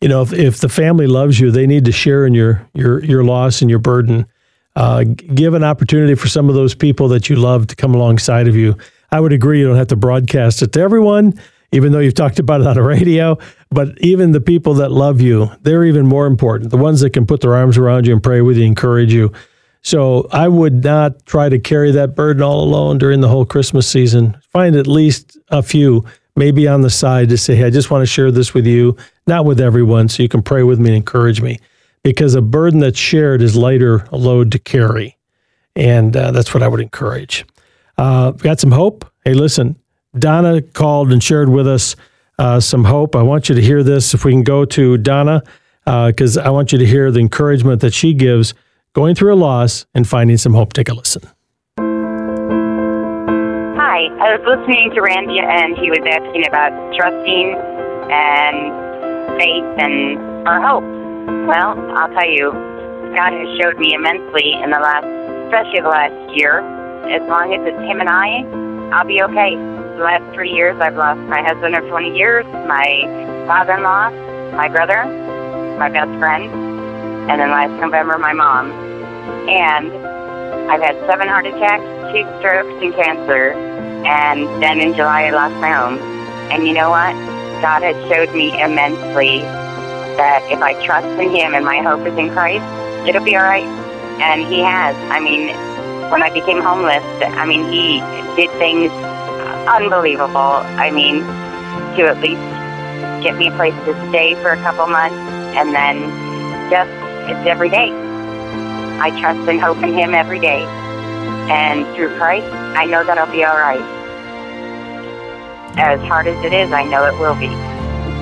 You 0.00 0.08
know, 0.08 0.22
if, 0.22 0.32
if 0.32 0.58
the 0.58 0.68
family 0.68 1.06
loves 1.06 1.38
you, 1.38 1.50
they 1.50 1.66
need 1.66 1.84
to 1.84 1.92
share 1.92 2.26
in 2.26 2.34
your 2.34 2.66
your 2.74 3.04
your 3.04 3.24
loss 3.24 3.60
and 3.60 3.68
your 3.68 3.78
burden. 3.78 4.26
Uh, 4.76 5.04
give 5.04 5.54
an 5.54 5.64
opportunity 5.64 6.14
for 6.14 6.28
some 6.28 6.48
of 6.48 6.54
those 6.54 6.74
people 6.74 7.08
that 7.08 7.28
you 7.28 7.36
love 7.36 7.66
to 7.66 7.76
come 7.76 7.94
alongside 7.94 8.48
of 8.48 8.56
you. 8.56 8.76
I 9.10 9.20
would 9.20 9.32
agree. 9.32 9.60
You 9.60 9.66
don't 9.66 9.76
have 9.76 9.88
to 9.88 9.96
broadcast 9.96 10.62
it 10.62 10.72
to 10.72 10.80
everyone, 10.80 11.34
even 11.72 11.92
though 11.92 11.98
you've 11.98 12.14
talked 12.14 12.38
about 12.38 12.60
it 12.60 12.66
on 12.66 12.76
the 12.76 12.82
radio. 12.82 13.36
But 13.70 13.98
even 14.00 14.32
the 14.32 14.40
people 14.40 14.74
that 14.74 14.90
love 14.90 15.20
you, 15.20 15.50
they're 15.62 15.84
even 15.84 16.06
more 16.06 16.26
important. 16.26 16.70
The 16.70 16.76
ones 16.76 17.00
that 17.00 17.10
can 17.10 17.26
put 17.26 17.40
their 17.40 17.54
arms 17.54 17.76
around 17.76 18.06
you 18.06 18.12
and 18.12 18.22
pray 18.22 18.40
with 18.40 18.56
you, 18.56 18.64
encourage 18.64 19.12
you. 19.12 19.32
So 19.82 20.28
I 20.30 20.46
would 20.46 20.84
not 20.84 21.24
try 21.26 21.48
to 21.48 21.58
carry 21.58 21.90
that 21.92 22.14
burden 22.14 22.42
all 22.42 22.62
alone 22.62 22.98
during 22.98 23.20
the 23.20 23.28
whole 23.28 23.46
Christmas 23.46 23.86
season. 23.86 24.36
Find 24.52 24.76
at 24.76 24.86
least 24.86 25.38
a 25.48 25.62
few, 25.62 26.04
maybe 26.40 26.66
on 26.66 26.80
the 26.80 26.88
side, 26.88 27.28
to 27.28 27.36
say, 27.36 27.54
hey, 27.54 27.66
I 27.66 27.70
just 27.70 27.90
want 27.90 28.00
to 28.00 28.06
share 28.06 28.30
this 28.30 28.54
with 28.54 28.66
you, 28.66 28.96
not 29.26 29.44
with 29.44 29.60
everyone, 29.60 30.08
so 30.08 30.22
you 30.22 30.28
can 30.28 30.42
pray 30.42 30.62
with 30.62 30.80
me 30.80 30.88
and 30.88 30.96
encourage 30.96 31.42
me. 31.42 31.58
Because 32.02 32.34
a 32.34 32.40
burden 32.40 32.80
that's 32.80 32.98
shared 32.98 33.42
is 33.42 33.54
lighter 33.54 34.06
a 34.10 34.16
load 34.16 34.50
to 34.52 34.58
carry. 34.58 35.18
And 35.76 36.16
uh, 36.16 36.30
that's 36.30 36.54
what 36.54 36.62
I 36.62 36.68
would 36.68 36.80
encourage. 36.80 37.44
Uh, 37.98 38.30
got 38.30 38.58
some 38.58 38.70
hope? 38.72 39.04
Hey, 39.22 39.34
listen, 39.34 39.76
Donna 40.18 40.62
called 40.62 41.12
and 41.12 41.22
shared 41.22 41.50
with 41.50 41.68
us 41.68 41.94
uh, 42.38 42.58
some 42.58 42.84
hope. 42.84 43.14
I 43.14 43.22
want 43.22 43.50
you 43.50 43.54
to 43.54 43.60
hear 43.60 43.82
this. 43.82 44.14
If 44.14 44.24
we 44.24 44.32
can 44.32 44.42
go 44.42 44.64
to 44.64 44.96
Donna, 44.96 45.42
because 45.84 46.38
uh, 46.38 46.42
I 46.42 46.48
want 46.48 46.72
you 46.72 46.78
to 46.78 46.86
hear 46.86 47.10
the 47.10 47.20
encouragement 47.20 47.82
that 47.82 47.92
she 47.92 48.14
gives 48.14 48.54
going 48.94 49.14
through 49.14 49.34
a 49.34 49.36
loss 49.36 49.84
and 49.94 50.08
finding 50.08 50.38
some 50.38 50.54
hope. 50.54 50.72
Take 50.72 50.88
a 50.88 50.94
listen. 50.94 51.22
I 54.18 54.34
was 54.34 54.42
listening 54.42 54.90
to 54.94 55.00
Randy, 55.00 55.38
and 55.38 55.78
he 55.78 55.88
was 55.88 56.02
asking 56.02 56.46
about 56.46 56.74
trusting 56.98 57.54
and 58.10 58.58
faith 59.38 59.70
and 59.78 60.18
our 60.48 60.60
hope. 60.60 60.84
Well, 61.46 61.78
I'll 61.94 62.10
tell 62.10 62.28
you, 62.28 62.50
God 63.14 63.32
has 63.32 63.48
showed 63.62 63.78
me 63.78 63.94
immensely 63.94 64.58
in 64.58 64.70
the 64.74 64.82
last, 64.82 65.06
especially 65.46 65.80
the 65.80 65.94
last 65.94 66.18
year. 66.34 66.60
As 67.06 67.22
long 67.30 67.54
as 67.54 67.62
it's 67.62 67.78
Him 67.86 68.00
and 68.00 68.10
I, 68.10 68.42
I'll 68.92 69.06
be 69.06 69.22
okay. 69.22 69.54
The 69.96 70.04
last 70.04 70.26
three 70.34 70.50
years, 70.50 70.74
I've 70.80 70.96
lost 70.96 71.20
my 71.30 71.42
husband 71.42 71.74
of 71.76 71.86
20 71.88 72.16
years, 72.16 72.44
my 72.66 73.06
father-in-law, 73.46 74.10
my 74.56 74.68
brother, 74.68 75.06
my 75.78 75.88
best 75.88 76.10
friend, 76.18 76.50
and 77.30 77.40
then 77.40 77.50
last 77.50 77.72
November, 77.80 78.18
my 78.18 78.32
mom. 78.32 78.70
And 79.48 79.92
I've 80.70 80.82
had 80.82 80.98
seven 81.06 81.28
heart 81.28 81.46
attacks, 81.46 81.84
two 82.12 82.26
strokes, 82.38 82.74
and 82.82 82.94
cancer. 82.94 83.69
And 84.06 84.62
then 84.62 84.80
in 84.80 84.94
July, 84.94 85.24
I 85.24 85.30
lost 85.30 85.54
my 85.56 85.70
home. 85.70 85.98
And 86.50 86.66
you 86.66 86.72
know 86.72 86.90
what? 86.90 87.12
God 87.62 87.82
has 87.82 87.96
showed 88.08 88.34
me 88.34 88.50
immensely 88.60 89.42
that 90.16 90.42
if 90.50 90.60
I 90.60 90.74
trust 90.84 91.06
in 91.20 91.30
Him 91.30 91.54
and 91.54 91.64
my 91.64 91.80
hope 91.80 92.06
is 92.06 92.16
in 92.16 92.30
Christ, 92.30 92.64
it'll 93.08 93.24
be 93.24 93.36
all 93.36 93.42
right. 93.42 93.64
And 94.20 94.42
He 94.46 94.60
has. 94.60 94.96
I 95.10 95.20
mean, 95.20 95.48
when 96.10 96.22
I 96.22 96.30
became 96.30 96.60
homeless, 96.60 97.04
I 97.22 97.46
mean, 97.46 97.70
He 97.70 98.00
did 98.36 98.50
things 98.58 98.90
unbelievable. 99.68 100.64
I 100.80 100.90
mean, 100.90 101.20
to 101.96 102.08
at 102.08 102.20
least 102.20 102.42
get 103.22 103.36
me 103.36 103.48
a 103.48 103.52
place 103.52 103.74
to 103.84 103.92
stay 104.08 104.34
for 104.36 104.50
a 104.50 104.56
couple 104.62 104.86
months 104.86 105.16
and 105.56 105.74
then 105.74 106.00
just, 106.70 106.90
it's 107.30 107.46
every 107.46 107.68
day. 107.68 107.92
I 109.00 109.10
trust 109.20 109.48
and 109.48 109.60
hope 109.60 109.78
in 109.78 109.94
Him 109.94 110.14
every 110.14 110.40
day. 110.40 110.64
And 111.50 111.84
through 111.96 112.16
Christ, 112.16 112.46
I 112.78 112.86
know 112.86 113.02
that 113.02 113.18
I'll 113.18 113.30
be 113.30 113.44
all 113.44 113.58
right. 113.58 113.82
As 115.76 116.00
hard 116.02 116.28
as 116.28 116.44
it 116.44 116.52
is, 116.52 116.70
I 116.70 116.84
know 116.84 117.04
it 117.06 117.18
will 117.18 117.34
be. 117.34 117.48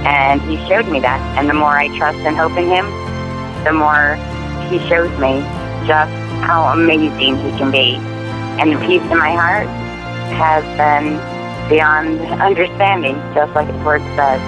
And 0.08 0.40
He 0.40 0.56
showed 0.66 0.88
me 0.88 0.98
that. 1.00 1.20
And 1.36 1.48
the 1.48 1.52
more 1.54 1.76
I 1.76 1.94
trust 1.98 2.18
and 2.20 2.34
hope 2.34 2.56
in 2.56 2.68
Him, 2.68 2.88
the 3.64 3.72
more 3.72 4.16
He 4.72 4.78
shows 4.88 5.10
me 5.20 5.44
just 5.86 6.12
how 6.40 6.72
amazing 6.72 7.36
He 7.36 7.50
can 7.58 7.70
be. 7.70 7.96
And 8.56 8.72
the 8.72 8.80
peace 8.86 9.02
in 9.02 9.18
my 9.18 9.32
heart 9.32 9.68
has 10.32 10.64
been 10.80 11.20
beyond 11.68 12.20
understanding, 12.40 13.16
just 13.34 13.52
like 13.52 13.68
His 13.68 13.84
Word 13.84 14.00
says. 14.16 14.40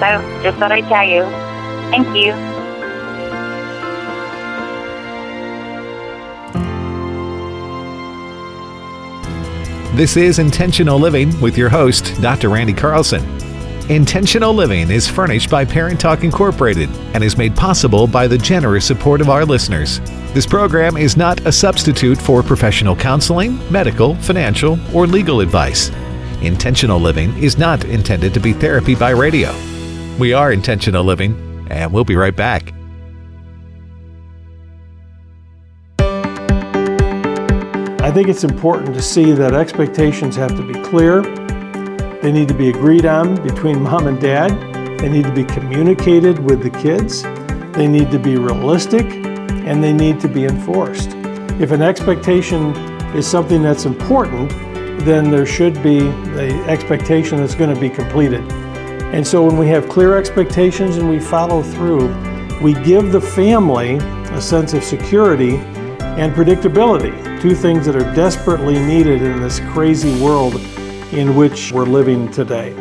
So, 0.00 0.42
just 0.42 0.56
thought 0.56 0.72
I'd 0.72 0.88
tell 0.88 1.04
you. 1.04 1.22
Thank 1.92 2.16
you. 2.16 2.61
This 10.02 10.16
is 10.16 10.40
Intentional 10.40 10.98
Living 10.98 11.40
with 11.40 11.56
your 11.56 11.68
host, 11.68 12.20
Dr. 12.20 12.48
Randy 12.48 12.72
Carlson. 12.72 13.24
Intentional 13.88 14.52
Living 14.52 14.90
is 14.90 15.06
furnished 15.06 15.48
by 15.48 15.64
Parent 15.64 16.00
Talk 16.00 16.24
Incorporated 16.24 16.90
and 17.14 17.22
is 17.22 17.38
made 17.38 17.54
possible 17.54 18.08
by 18.08 18.26
the 18.26 18.36
generous 18.36 18.84
support 18.84 19.20
of 19.20 19.30
our 19.30 19.44
listeners. 19.44 20.00
This 20.34 20.44
program 20.44 20.96
is 20.96 21.16
not 21.16 21.46
a 21.46 21.52
substitute 21.52 22.18
for 22.20 22.42
professional 22.42 22.96
counseling, 22.96 23.60
medical, 23.70 24.16
financial, 24.16 24.76
or 24.92 25.06
legal 25.06 25.38
advice. 25.38 25.90
Intentional 26.40 26.98
Living 26.98 27.32
is 27.38 27.56
not 27.56 27.84
intended 27.84 28.34
to 28.34 28.40
be 28.40 28.52
therapy 28.52 28.96
by 28.96 29.10
radio. 29.10 29.54
We 30.18 30.32
are 30.32 30.52
Intentional 30.52 31.04
Living, 31.04 31.64
and 31.70 31.92
we'll 31.92 32.02
be 32.02 32.16
right 32.16 32.34
back. 32.34 32.74
I 38.12 38.14
think 38.14 38.28
it's 38.28 38.44
important 38.44 38.94
to 38.94 39.00
see 39.00 39.32
that 39.32 39.54
expectations 39.54 40.36
have 40.36 40.54
to 40.56 40.62
be 40.62 40.78
clear. 40.82 41.22
They 42.20 42.30
need 42.30 42.46
to 42.48 42.54
be 42.54 42.68
agreed 42.68 43.06
on 43.06 43.42
between 43.42 43.80
mom 43.80 44.06
and 44.06 44.20
dad. 44.20 44.50
They 44.98 45.08
need 45.08 45.24
to 45.24 45.32
be 45.32 45.44
communicated 45.44 46.38
with 46.38 46.62
the 46.62 46.68
kids. 46.68 47.22
They 47.74 47.88
need 47.88 48.10
to 48.10 48.18
be 48.18 48.36
realistic 48.36 49.06
and 49.06 49.82
they 49.82 49.94
need 49.94 50.20
to 50.20 50.28
be 50.28 50.44
enforced. 50.44 51.12
If 51.58 51.70
an 51.70 51.80
expectation 51.80 52.76
is 53.16 53.26
something 53.26 53.62
that's 53.62 53.86
important, 53.86 54.50
then 55.06 55.30
there 55.30 55.46
should 55.46 55.82
be 55.82 56.00
the 56.00 56.62
expectation 56.68 57.38
that's 57.38 57.54
going 57.54 57.74
to 57.74 57.80
be 57.80 57.88
completed. 57.88 58.42
And 59.14 59.26
so 59.26 59.42
when 59.42 59.56
we 59.56 59.68
have 59.68 59.88
clear 59.88 60.18
expectations 60.18 60.98
and 60.98 61.08
we 61.08 61.18
follow 61.18 61.62
through, 61.62 62.08
we 62.60 62.74
give 62.74 63.10
the 63.10 63.22
family 63.22 63.94
a 64.36 64.40
sense 64.42 64.74
of 64.74 64.84
security 64.84 65.56
and 66.18 66.34
predictability, 66.34 67.31
two 67.42 67.56
things 67.56 67.84
that 67.86 67.96
are 67.96 68.14
desperately 68.14 68.78
needed 68.78 69.20
in 69.20 69.42
this 69.42 69.58
crazy 69.72 70.16
world 70.22 70.54
in 71.10 71.34
which 71.34 71.72
we're 71.72 71.82
living 71.82 72.30
today. 72.30 72.72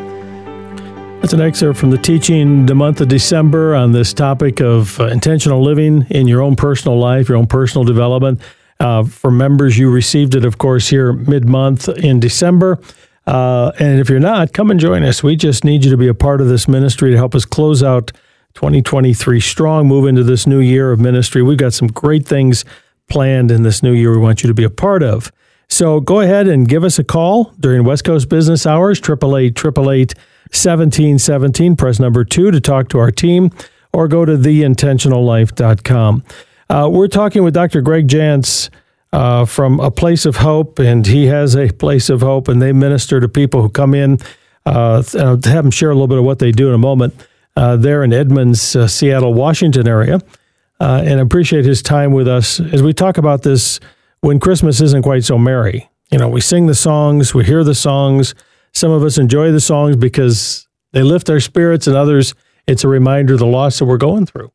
That's 1.19 1.33
an 1.33 1.41
excerpt 1.41 1.79
from 1.79 1.89
the 1.89 1.97
teaching 1.97 2.67
the 2.67 2.75
month 2.75 3.01
of 3.01 3.07
December 3.07 3.73
on 3.73 3.91
this 3.91 4.13
topic 4.13 4.61
of 4.61 4.99
uh, 4.99 5.07
intentional 5.07 5.63
living 5.63 6.05
in 6.11 6.27
your 6.27 6.43
own 6.43 6.55
personal 6.55 6.99
life, 6.99 7.27
your 7.27 7.39
own 7.39 7.47
personal 7.47 7.83
development. 7.85 8.39
Uh, 8.79 9.03
for 9.03 9.31
members, 9.31 9.79
you 9.79 9.89
received 9.89 10.35
it, 10.35 10.45
of 10.45 10.59
course, 10.59 10.87
here 10.87 11.11
mid 11.11 11.45
month 11.45 11.89
in 11.89 12.19
December. 12.19 12.79
Uh, 13.25 13.71
and 13.79 13.99
if 13.99 14.11
you're 14.11 14.19
not, 14.19 14.53
come 14.53 14.69
and 14.69 14.79
join 14.79 15.01
us. 15.03 15.23
We 15.23 15.35
just 15.35 15.63
need 15.63 15.83
you 15.83 15.89
to 15.89 15.97
be 15.97 16.07
a 16.07 16.13
part 16.13 16.39
of 16.39 16.47
this 16.47 16.67
ministry 16.67 17.09
to 17.09 17.17
help 17.17 17.33
us 17.33 17.45
close 17.45 17.81
out 17.81 18.11
2023 18.53 19.39
strong, 19.39 19.87
move 19.87 20.05
into 20.05 20.23
this 20.23 20.45
new 20.45 20.59
year 20.59 20.91
of 20.91 20.99
ministry. 20.99 21.41
We've 21.41 21.57
got 21.57 21.73
some 21.73 21.87
great 21.87 22.27
things 22.27 22.63
planned 23.11 23.51
in 23.51 23.63
this 23.63 23.83
new 23.83 23.91
year 23.91 24.11
we 24.11 24.17
want 24.17 24.41
you 24.41 24.47
to 24.47 24.53
be 24.53 24.63
a 24.63 24.69
part 24.69 25.03
of. 25.03 25.31
So 25.67 25.99
go 25.99 26.21
ahead 26.21 26.47
and 26.47 26.67
give 26.67 26.83
us 26.83 26.97
a 26.97 27.03
call 27.03 27.53
during 27.59 27.83
West 27.83 28.03
Coast 28.03 28.29
business 28.29 28.65
hours, 28.65 28.99
888 28.99 29.57
888 29.57 30.13
1717. 30.51 31.75
Press 31.75 31.99
number 31.99 32.23
two 32.23 32.51
to 32.51 32.59
talk 32.59 32.89
to 32.89 32.99
our 32.99 33.11
team 33.11 33.51
or 33.93 34.07
go 34.07 34.25
to 34.25 34.37
theintentionallife.com. 34.37 36.23
Uh, 36.69 36.89
we're 36.91 37.07
talking 37.07 37.43
with 37.43 37.53
Dr. 37.53 37.81
Gregg 37.81 38.07
Jantz 38.07 38.69
uh, 39.11 39.45
from 39.45 39.79
A 39.81 39.91
Place 39.91 40.25
of 40.25 40.37
Hope, 40.37 40.79
and 40.79 41.05
he 41.05 41.25
has 41.25 41.55
a 41.55 41.69
place 41.71 42.09
of 42.09 42.21
hope, 42.21 42.47
and 42.47 42.61
they 42.61 42.71
minister 42.71 43.19
to 43.19 43.27
people 43.27 43.61
who 43.61 43.69
come 43.69 43.93
in. 43.93 44.19
Uh, 44.65 45.03
I'll 45.17 45.39
have 45.43 45.65
him 45.65 45.71
share 45.71 45.89
a 45.89 45.93
little 45.93 46.07
bit 46.07 46.17
of 46.17 46.23
what 46.23 46.39
they 46.39 46.51
do 46.51 46.69
in 46.69 46.73
a 46.73 46.77
moment. 46.77 47.13
Uh, 47.57 47.75
there 47.75 48.03
in 48.03 48.13
Edmonds, 48.13 48.75
uh, 48.75 48.87
Seattle, 48.87 49.33
Washington 49.33 49.87
area, 49.87 50.21
uh, 50.81 51.03
and 51.05 51.19
appreciate 51.19 51.63
his 51.63 51.83
time 51.83 52.11
with 52.11 52.27
us 52.27 52.59
as 52.59 52.81
we 52.81 52.91
talk 52.91 53.19
about 53.19 53.43
this 53.43 53.79
when 54.21 54.39
Christmas 54.39 54.81
isn't 54.81 55.03
quite 55.03 55.23
so 55.23 55.37
merry. 55.37 55.87
You 56.11 56.17
know, 56.17 56.27
we 56.27 56.41
sing 56.41 56.65
the 56.65 56.73
songs, 56.73 57.35
we 57.35 57.45
hear 57.45 57.63
the 57.63 57.75
songs. 57.75 58.33
Some 58.73 58.89
of 58.89 59.03
us 59.03 59.19
enjoy 59.19 59.51
the 59.51 59.59
songs 59.59 59.95
because 59.95 60.67
they 60.91 61.03
lift 61.03 61.29
our 61.29 61.39
spirits, 61.39 61.85
and 61.85 61.95
others, 61.95 62.33
it's 62.65 62.83
a 62.83 62.87
reminder 62.87 63.33
of 63.33 63.39
the 63.39 63.45
loss 63.45 63.77
that 63.77 63.85
we're 63.85 63.97
going 63.97 64.25
through. 64.25 64.51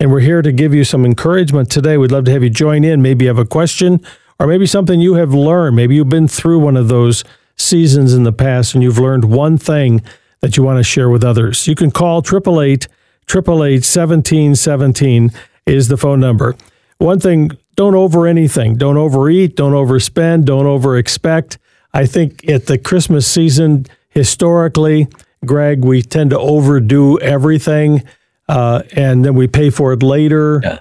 And 0.00 0.10
we're 0.10 0.20
here 0.20 0.40
to 0.40 0.52
give 0.52 0.72
you 0.72 0.84
some 0.84 1.04
encouragement 1.04 1.70
today. 1.70 1.98
We'd 1.98 2.12
love 2.12 2.24
to 2.24 2.30
have 2.30 2.42
you 2.42 2.50
join 2.50 2.82
in. 2.82 3.02
Maybe 3.02 3.26
you 3.26 3.28
have 3.28 3.38
a 3.38 3.44
question 3.44 4.00
or 4.40 4.46
maybe 4.46 4.64
something 4.64 5.00
you 5.00 5.14
have 5.14 5.34
learned. 5.34 5.76
Maybe 5.76 5.96
you've 5.96 6.08
been 6.08 6.28
through 6.28 6.60
one 6.60 6.78
of 6.78 6.88
those 6.88 7.24
seasons 7.56 8.14
in 8.14 8.22
the 8.22 8.32
past 8.32 8.74
and 8.74 8.82
you've 8.82 8.98
learned 8.98 9.24
one 9.26 9.58
thing 9.58 10.00
that 10.40 10.56
you 10.56 10.62
want 10.62 10.78
to 10.78 10.84
share 10.84 11.10
with 11.10 11.24
others. 11.24 11.66
You 11.66 11.74
can 11.74 11.90
call 11.90 12.20
888 12.20 12.86
888 13.28 13.84
1717 13.84 15.32
is 15.68 15.88
the 15.88 15.96
phone 15.96 16.20
number. 16.20 16.56
One 16.98 17.20
thing, 17.20 17.50
don't 17.76 17.94
over 17.94 18.26
anything. 18.26 18.76
Don't 18.76 18.96
overeat, 18.96 19.54
don't 19.54 19.72
overspend, 19.72 20.44
don't 20.44 20.66
overexpect. 20.66 21.58
I 21.92 22.06
think 22.06 22.48
at 22.48 22.66
the 22.66 22.76
Christmas 22.76 23.26
season, 23.26 23.86
historically, 24.10 25.06
Gregg, 25.46 25.84
we 25.84 26.02
tend 26.02 26.30
to 26.30 26.38
overdo 26.38 27.18
everything 27.20 28.02
uh, 28.48 28.82
and 28.92 29.24
then 29.24 29.34
we 29.34 29.46
pay 29.46 29.70
for 29.70 29.92
it 29.92 30.02
later. 30.02 30.60
Yeah. 30.62 30.78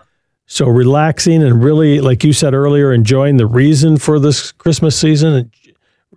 So 0.47 0.67
relaxing 0.67 1.43
and 1.43 1.61
really, 1.61 1.99
like 1.99 2.23
you 2.23 2.33
said 2.33 2.53
earlier, 2.53 2.93
enjoying 2.93 3.37
the 3.37 3.45
reason 3.45 3.97
for 3.97 4.17
this 4.17 4.53
Christmas 4.53 4.97
season 4.97 5.33
and 5.33 5.51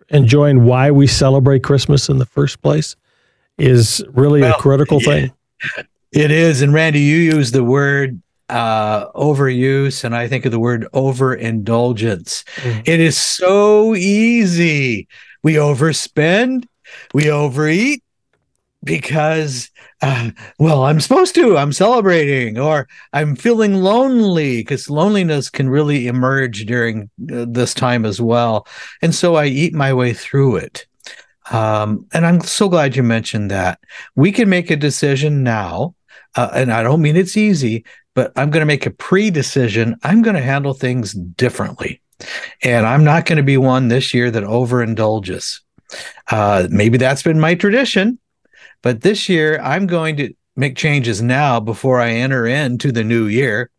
enjoying 0.09 0.65
why 0.65 0.91
we 0.91 1.07
celebrate 1.07 1.62
Christmas 1.62 2.09
in 2.09 2.19
the 2.19 2.27
first 2.27 2.62
place 2.62 2.97
is 3.59 4.05
really 4.12 4.41
well, 4.41 4.55
a 4.55 4.59
critical 4.59 5.00
thing. 5.00 5.33
It 6.12 6.33
is. 6.33 6.61
And 6.61 6.75
Randy, 6.75 6.99
you 6.99 7.19
use 7.19 7.53
the 7.53 7.62
word 7.62 8.21
uh, 8.50 9.11
overuse, 9.12 10.04
and 10.04 10.14
I 10.14 10.28
think 10.28 10.45
of 10.45 10.52
the 10.52 10.59
word 10.59 10.87
overindulgence. 10.92 12.45
Mm. 12.57 12.83
It 12.87 13.00
is 13.00 13.16
so 13.16 13.95
easy. 13.95 15.09
We 15.42 15.54
overspend, 15.54 16.66
we 17.14 17.30
overeat, 17.30 18.02
because 18.83 19.71
uh, 20.00 20.30
well 20.59 20.85
i'm 20.85 21.00
supposed 21.00 21.35
to 21.35 21.57
i'm 21.57 21.73
celebrating 21.73 22.59
or 22.59 22.88
i'm 23.12 23.37
feeling 23.37 23.75
lonely 23.75 24.59
because 24.59 24.88
loneliness 24.88 25.50
can 25.50 25.69
really 25.69 26.07
emerge 26.07 26.64
during 26.64 27.11
uh, 27.33 27.45
this 27.49 27.75
time 27.75 28.07
as 28.07 28.21
well 28.21 28.66
and 29.02 29.14
so 29.14 29.35
i 29.35 29.45
eat 29.45 29.75
my 29.75 29.92
way 29.92 30.12
through 30.12 30.57
it 30.57 30.87
um, 31.50 32.07
and 32.12 32.25
i'm 32.25 32.40
so 32.40 32.69
glad 32.69 32.97
you 32.97 33.02
mentioned 33.02 33.50
that 33.50 33.78
we 34.14 34.33
can 34.33 34.49
make 34.49 34.71
a 34.71 34.76
decision 34.76 35.42
now 35.42 35.95
uh, 36.37 36.51
and 36.55 36.73
i 36.73 36.83
don't 36.83 37.03
mean 37.03 37.17
it's 37.17 37.37
easy 37.37 37.85
but 38.15 38.33
i'm 38.37 38.51
going 38.51 38.61
to 38.61 38.67
make 38.67 38.87
a 38.87 38.91
pre-decision. 38.91 39.97
I'm 40.03 40.23
going 40.23 40.37
to 40.37 40.43
handle 40.43 40.75
things 40.75 41.13
differently. 41.13 42.01
And 42.63 42.87
i'm 42.87 43.05
not 43.05 43.27
going 43.27 43.39
to 43.39 43.43
be 43.43 43.57
one 43.57 43.89
this 43.89 44.13
year 44.13 44.31
that 44.31 44.45
overindulges. 44.45 45.61
Uh, 46.31 46.69
maybe 46.71 46.99
that's 46.99 47.23
been 47.23 47.41
my 47.41 47.55
tradition 47.55 48.19
but 48.83 49.03
this 49.03 49.29
year, 49.29 49.61
I'm 49.63 49.87
going 49.87 50.17
to 50.17 50.33
make 50.57 50.76
changes 50.76 51.21
now 51.23 51.61
before 51.61 52.00
I 52.00 52.11
enter 52.11 52.47
into 52.47 52.93
the 52.93 53.04
new 53.04 53.26
year. 53.26 53.71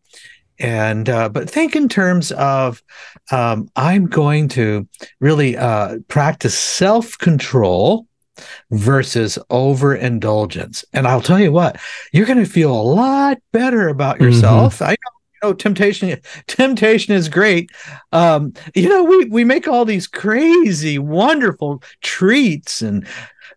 And 0.60 1.10
uh, 1.10 1.30
but 1.30 1.50
think 1.50 1.76
in 1.76 1.90
terms 1.90 2.32
of 2.34 2.84
um, 3.32 3.70
I'm 3.76 4.06
going 4.06 4.48
to 4.50 4.88
really 5.20 5.58
uh, 5.58 6.00
practice 6.08 6.58
self 6.58 7.18
control 7.18 8.06
versus 8.72 9.38
overindulgence. 9.50 10.86
And 10.94 11.08
I'll 11.08 11.22
tell 11.22 11.40
you 11.40 11.52
what, 11.52 11.80
you're 12.12 12.26
going 12.26 12.44
to 12.44 12.50
feel 12.50 12.72
a 12.72 12.82
lot 12.82 13.38
better 13.52 13.88
about 13.88 14.16
mm-hmm. 14.16 14.26
yourself. 14.26 14.76
Mm-hmm. 14.76 14.84
I 14.86 14.90
know 14.92 14.96
know 15.44 15.54
temptation 15.54 16.22
temptation 16.46 17.16
is 17.16 17.28
great 17.28 17.72
um 18.12 18.54
you 18.76 18.88
know 18.88 19.04
we 19.04 19.26
we 19.26 19.44
make 19.44 19.68
all 19.68 19.86
these 19.86 20.06
crazy 20.06 21.00
wonderful 21.00 21.82
treats 22.04 22.84
and 22.84 23.08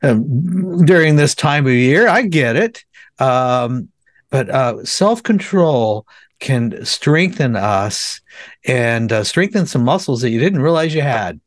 um, 0.05 0.85
during 0.85 1.17
this 1.17 1.35
time 1.35 1.67
of 1.67 1.73
year. 1.73 2.09
I 2.09 2.23
get 2.23 2.57
it. 2.57 2.85
Um, 3.19 3.89
but 4.31 4.51
uh, 4.51 4.85
self 4.85 5.23
control 5.23 6.07
can 6.41 6.85
strengthen 6.85 7.57
us 7.57 8.21
and 8.67 9.13
uh, 9.13 9.25
strengthen 9.25 9.67
some 9.67 9.85
muscles 9.85 10.21
that 10.23 10.31
you 10.31 10.41
didn't 10.41 10.61
realize 10.61 10.95
you 10.95 11.03
had. 11.03 11.41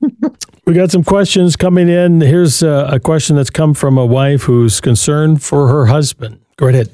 we 0.68 0.74
got 0.74 0.90
some 0.90 1.02
questions 1.02 1.56
coming 1.56 1.88
in. 1.88 2.20
Here's 2.20 2.62
uh, 2.62 2.90
a 2.92 3.00
question 3.00 3.36
that's 3.36 3.48
come 3.48 3.72
from 3.72 3.96
a 3.96 4.04
wife 4.04 4.42
who's 4.42 4.82
concerned 4.82 5.42
for 5.42 5.66
her 5.68 5.86
husband. 5.86 6.40
Go 6.56 6.68
ahead. 6.68 6.90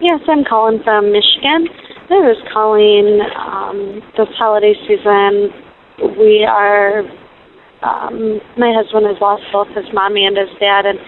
Yes, 0.00 0.20
I'm 0.28 0.44
calling 0.44 0.80
from 0.84 1.10
Michigan. 1.10 1.66
I 2.08 2.22
was 2.22 2.38
calling 2.54 3.18
um, 3.34 4.00
this 4.16 4.32
holiday 4.38 4.74
season. 4.86 5.50
We 6.16 6.46
are 6.46 7.00
um, 7.82 8.38
my 8.56 8.70
husband 8.70 9.06
has 9.06 9.20
lost 9.20 9.42
both 9.52 9.66
his 9.74 9.92
mommy 9.92 10.24
and 10.24 10.36
his 10.36 10.48
dad, 10.60 10.86
and 10.86 10.98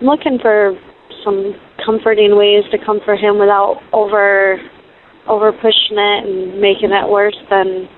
I'm 0.00 0.06
looking 0.06 0.40
for 0.42 0.76
some 1.22 1.54
comforting 1.86 2.36
ways 2.36 2.64
to 2.72 2.84
comfort 2.84 3.20
him 3.20 3.38
without 3.38 3.80
over 3.92 4.58
over 5.28 5.52
pushing 5.52 6.02
it 6.02 6.26
and 6.26 6.60
making 6.60 6.90
it 6.90 7.08
worse 7.08 7.38
than 7.48 7.88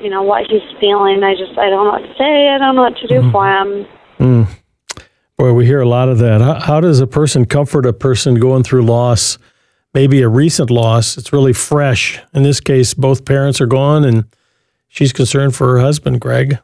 you 0.00 0.10
know 0.10 0.22
what 0.22 0.46
he's 0.48 0.62
feeling. 0.80 1.22
I 1.22 1.34
just 1.34 1.58
I 1.58 1.68
don't 1.70 1.84
know 1.84 1.92
what 1.92 2.08
to 2.08 2.14
say. 2.16 2.48
I 2.48 2.58
don't 2.58 2.76
know 2.76 2.82
what 2.82 2.96
to 2.98 3.06
do 3.06 3.20
mm. 3.20 3.32
for 3.32 3.48
him. 3.48 3.86
Mm. 4.18 4.48
Boy, 5.36 5.52
we 5.52 5.66
hear 5.66 5.80
a 5.80 5.88
lot 5.88 6.08
of 6.08 6.18
that. 6.18 6.40
How, 6.40 6.54
how 6.58 6.80
does 6.80 7.00
a 7.00 7.06
person 7.06 7.44
comfort 7.44 7.86
a 7.86 7.92
person 7.92 8.34
going 8.34 8.64
through 8.64 8.84
loss? 8.84 9.38
Maybe 9.94 10.20
a 10.22 10.28
recent 10.28 10.70
loss. 10.70 11.16
It's 11.16 11.32
really 11.32 11.52
fresh. 11.52 12.20
In 12.34 12.42
this 12.42 12.60
case, 12.60 12.92
both 12.92 13.24
parents 13.24 13.60
are 13.60 13.66
gone, 13.66 14.04
and 14.04 14.24
she's 14.88 15.12
concerned 15.12 15.54
for 15.54 15.68
her 15.74 15.78
husband, 15.78 16.20
Gregg. 16.20 16.58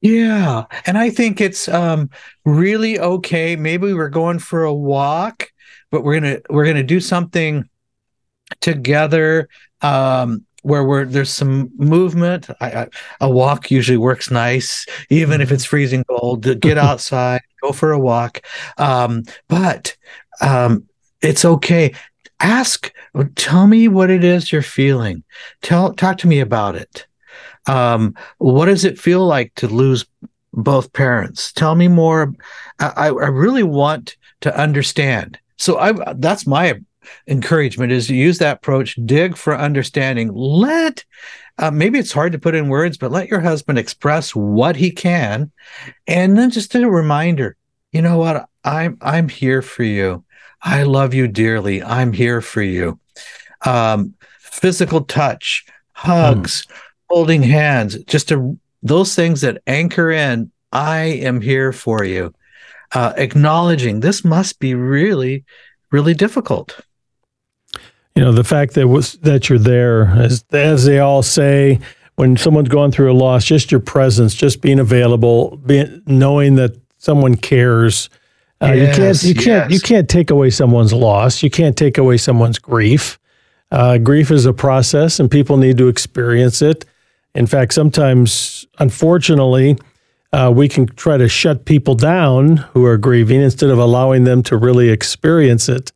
Yeah. 0.00 0.64
And 0.86 0.98
I 0.98 1.10
think 1.10 1.40
it's 1.40 1.68
um, 1.68 2.10
really 2.44 2.98
okay. 2.98 3.56
Maybe 3.56 3.92
we're 3.92 4.08
going 4.08 4.38
for 4.38 4.64
a 4.64 4.74
walk, 4.74 5.50
but 5.90 6.02
we're 6.02 6.20
gonna 6.20 6.40
we're 6.50 6.66
gonna 6.66 6.82
do 6.82 7.00
something 7.00 7.68
together 8.60 9.48
um, 9.80 10.44
where 10.62 10.84
we're 10.84 11.04
there's 11.04 11.30
some 11.30 11.70
movement. 11.76 12.48
I, 12.60 12.66
I, 12.70 12.88
a 13.20 13.30
walk 13.30 13.70
usually 13.70 13.98
works 13.98 14.30
nice, 14.30 14.86
even 15.10 15.40
if 15.40 15.52
it's 15.52 15.64
freezing 15.64 16.04
cold. 16.04 16.44
To 16.44 16.54
get 16.54 16.78
outside, 16.88 17.40
go 17.62 17.72
for 17.72 17.92
a 17.92 17.98
walk. 17.98 18.42
Um, 18.78 19.24
but 19.48 19.96
um, 20.40 20.84
it's 21.20 21.44
okay. 21.44 21.94
Ask, 22.40 22.92
tell 23.36 23.66
me 23.66 23.86
what 23.86 24.10
it 24.10 24.24
is 24.24 24.50
you're 24.50 24.62
feeling. 24.62 25.22
Tell, 25.62 25.92
talk 25.94 26.18
to 26.18 26.26
me 26.26 26.40
about 26.40 26.74
it. 26.74 27.06
Um, 27.66 28.16
what 28.38 28.66
does 28.66 28.84
it 28.84 28.98
feel 28.98 29.24
like 29.24 29.54
to 29.56 29.68
lose 29.68 30.04
both 30.52 30.92
parents? 30.92 31.52
Tell 31.52 31.76
me 31.76 31.86
more. 31.86 32.34
I, 32.80 33.06
I 33.06 33.28
really 33.28 33.62
want 33.62 34.16
to 34.40 34.56
understand. 34.56 35.38
So 35.56 35.78
I 35.78 35.92
that's 36.14 36.46
my 36.46 36.80
encouragement 37.26 37.92
is 37.92 38.06
to 38.08 38.14
use 38.14 38.38
that 38.38 38.58
approach. 38.58 38.98
Dig 39.04 39.36
for 39.36 39.56
understanding. 39.56 40.32
Let 40.32 41.04
uh, 41.58 41.70
maybe 41.70 41.98
it's 41.98 42.12
hard 42.12 42.32
to 42.32 42.38
put 42.38 42.54
in 42.54 42.68
words, 42.68 42.96
but 42.96 43.12
let 43.12 43.28
your 43.28 43.40
husband 43.40 43.78
express 43.78 44.34
what 44.34 44.76
he 44.76 44.90
can, 44.90 45.50
and 46.06 46.36
then 46.36 46.50
just 46.50 46.74
a 46.74 46.88
reminder. 46.88 47.56
You 47.92 48.02
know 48.02 48.18
what? 48.18 48.48
I'm 48.64 48.96
I'm 49.00 49.28
here 49.28 49.62
for 49.62 49.84
you. 49.84 50.24
I 50.62 50.84
love 50.84 51.12
you 51.12 51.28
dearly. 51.28 51.82
I'm 51.82 52.12
here 52.12 52.40
for 52.40 52.62
you. 52.62 52.98
Um, 53.66 54.14
physical 54.40 55.02
touch, 55.02 55.66
hugs. 55.92 56.66
Mm 56.66 56.72
holding 57.12 57.42
hands, 57.42 58.02
just 58.04 58.28
to, 58.30 58.58
those 58.82 59.14
things 59.14 59.42
that 59.42 59.60
anchor 59.66 60.10
in, 60.10 60.50
I 60.72 61.00
am 61.00 61.42
here 61.42 61.70
for 61.70 62.04
you. 62.04 62.32
Uh, 62.90 63.12
acknowledging 63.18 64.00
this 64.00 64.24
must 64.24 64.58
be 64.58 64.74
really, 64.74 65.44
really 65.90 66.14
difficult. 66.14 66.80
You 68.14 68.22
know, 68.22 68.32
the 68.32 68.44
fact 68.44 68.74
that 68.74 68.88
was 68.88 69.14
that 69.18 69.48
you're 69.48 69.58
there, 69.58 70.08
as 70.08 70.44
as 70.52 70.84
they 70.84 70.98
all 70.98 71.22
say, 71.22 71.80
when 72.16 72.36
someone's 72.36 72.68
going 72.68 72.92
through 72.92 73.10
a 73.12 73.14
loss, 73.14 73.44
just 73.44 73.70
your 73.70 73.80
presence, 73.80 74.34
just 74.34 74.60
being 74.60 74.78
available, 74.78 75.56
being 75.64 76.02
knowing 76.06 76.56
that 76.56 76.76
someone 76.98 77.36
cares. 77.36 78.10
Uh, 78.60 78.72
yes, 78.72 79.24
you 79.24 79.34
can't 79.34 79.34
you 79.34 79.34
yes. 79.34 79.44
can't 79.44 79.70
you 79.72 79.80
can't 79.80 80.08
take 80.08 80.30
away 80.30 80.50
someone's 80.50 80.92
loss. 80.92 81.42
You 81.42 81.50
can't 81.50 81.76
take 81.76 81.98
away 81.98 82.16
someone's 82.18 82.58
grief. 82.58 83.18
Uh, 83.70 83.96
grief 83.96 84.30
is 84.30 84.44
a 84.44 84.52
process, 84.52 85.18
and 85.18 85.30
people 85.30 85.56
need 85.56 85.78
to 85.78 85.88
experience 85.88 86.60
it 86.60 86.84
In 87.34 87.46
fact, 87.46 87.72
sometimes, 87.72 88.66
unfortunately, 88.78 89.78
uh, 90.32 90.52
we 90.54 90.68
can 90.68 90.86
try 90.86 91.16
to 91.16 91.28
shut 91.28 91.64
people 91.64 91.94
down 91.94 92.58
who 92.58 92.84
are 92.84 92.98
grieving 92.98 93.40
instead 93.40 93.70
of 93.70 93.78
allowing 93.78 94.24
them 94.24 94.42
to 94.44 94.56
really 94.56 94.90
experience 94.90 95.68
it. 95.68 95.92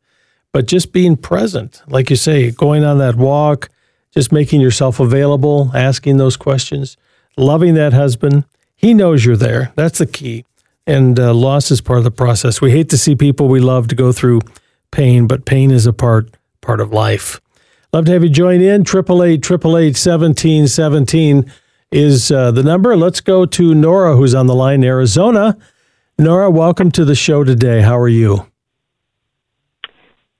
But 0.57 0.65
just 0.65 0.91
being 0.91 1.17
present, 1.17 1.83
like 1.87 2.09
you 2.09 2.15
say, 2.15 2.49
going 2.49 2.83
on 2.83 2.97
that 2.97 3.13
walk, 3.13 3.69
just 4.11 4.31
making 4.31 4.59
yourself 4.59 4.99
available, 4.99 5.69
asking 5.75 6.17
those 6.17 6.35
questions, 6.35 6.97
loving 7.37 7.75
that 7.75 7.93
husband. 7.93 8.43
He 8.75 8.95
knows 8.95 9.23
you're 9.23 9.37
there. 9.37 9.71
That's 9.75 9.99
the 9.99 10.07
key. 10.07 10.45
And 10.87 11.19
uh, 11.19 11.35
loss 11.35 11.69
is 11.69 11.79
part 11.79 11.99
of 11.99 12.05
the 12.05 12.09
process. 12.09 12.59
We 12.59 12.71
hate 12.71 12.89
to 12.89 12.97
see 12.97 13.15
people 13.15 13.47
we 13.47 13.59
love 13.59 13.87
to 13.89 13.95
go 13.95 14.11
through 14.11 14.41
pain, 14.89 15.27
but 15.27 15.45
pain 15.45 15.69
is 15.69 15.85
a 15.85 15.93
part 15.93 16.35
part 16.61 16.81
of 16.81 16.91
life. 16.91 17.39
Love 17.93 18.05
to 18.05 18.11
have 18.13 18.23
you 18.23 18.29
join 18.29 18.59
in. 18.59 18.83
Triple 18.83 19.21
eight 19.21 19.43
triple 19.43 19.77
eight 19.77 19.95
seventeen 19.95 20.67
seventeen 20.67 21.45
is 21.91 22.31
uh, 22.31 22.49
the 22.49 22.63
number. 22.63 22.97
Let's 22.97 23.21
go 23.21 23.45
to 23.45 23.75
Nora, 23.75 24.15
who's 24.15 24.33
on 24.33 24.47
the 24.47 24.55
line, 24.55 24.81
in 24.81 24.85
Arizona. 24.85 25.55
Nora, 26.17 26.49
welcome 26.49 26.89
to 26.93 27.05
the 27.05 27.13
show 27.13 27.43
today. 27.43 27.83
How 27.83 27.99
are 27.99 28.09
you? 28.09 28.47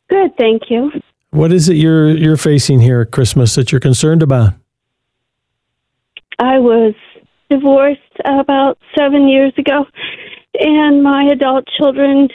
Good, 0.09 0.37
thank 0.37 0.63
you. 0.69 0.91
What 1.31 1.51
is 1.51 1.69
it 1.69 1.75
you're 1.75 2.09
you're 2.09 2.37
facing 2.37 2.79
here 2.79 3.01
at 3.01 3.11
Christmas 3.11 3.55
that 3.55 3.71
you're 3.71 3.81
concerned 3.81 4.23
about? 4.23 4.53
I 6.39 6.59
was 6.59 6.93
divorced 7.49 8.01
about 8.25 8.77
seven 8.97 9.27
years 9.27 9.53
ago, 9.57 9.85
and 10.59 11.03
my 11.03 11.25
adult 11.31 11.65
children 11.77 12.29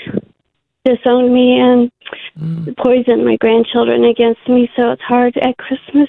disowned 0.85 1.32
me 1.32 1.58
and 1.58 1.90
mm. 2.38 2.76
poisoned 2.76 3.24
my 3.24 3.37
grandchildren 3.37 4.04
against 4.04 4.46
me. 4.48 4.70
So 4.76 4.90
it's 4.90 5.02
hard 5.02 5.37
at 5.38 5.56
Christmas. 5.58 6.08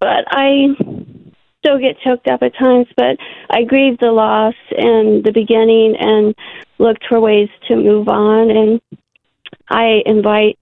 But 0.00 0.24
I 0.28 0.68
still 1.58 1.78
get 1.78 2.00
choked 2.00 2.26
up 2.26 2.42
at 2.42 2.56
times. 2.56 2.86
But 2.96 3.18
I 3.50 3.64
grieve 3.64 3.98
the 3.98 4.12
loss 4.12 4.54
in 4.76 5.22
the 5.24 5.32
beginning 5.32 5.96
and 5.98 6.34
looked 6.78 7.06
for 7.06 7.20
ways 7.20 7.48
to 7.68 7.76
move 7.76 8.08
on. 8.08 8.50
And 8.50 8.80
I 9.70 10.02
invite 10.04 10.58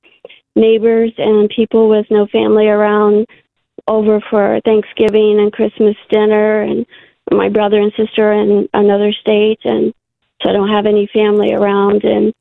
neighbors 0.55 1.13
and 1.17 1.49
people 1.49 1.89
with 1.89 2.07
no 2.11 2.27
family 2.27 2.69
around 2.69 3.27
over 3.87 4.21
for 4.29 4.61
Thanksgiving 4.65 5.41
and 5.41 5.53
Christmas 5.53 5.97
dinner 6.11 6.63
and 6.63 6.87
my 7.31 7.49
brother 7.49 7.81
and 7.81 7.93
sister 7.97 8.33
in 8.33 8.69
another 8.75 9.13
state 9.13 9.61
and 9.65 9.95
so 10.43 10.51
I 10.51 10.53
don't 10.53 10.71
have 10.71 10.87
any 10.87 11.09
family 11.13 11.53
around 11.53 12.05
and 12.05 12.33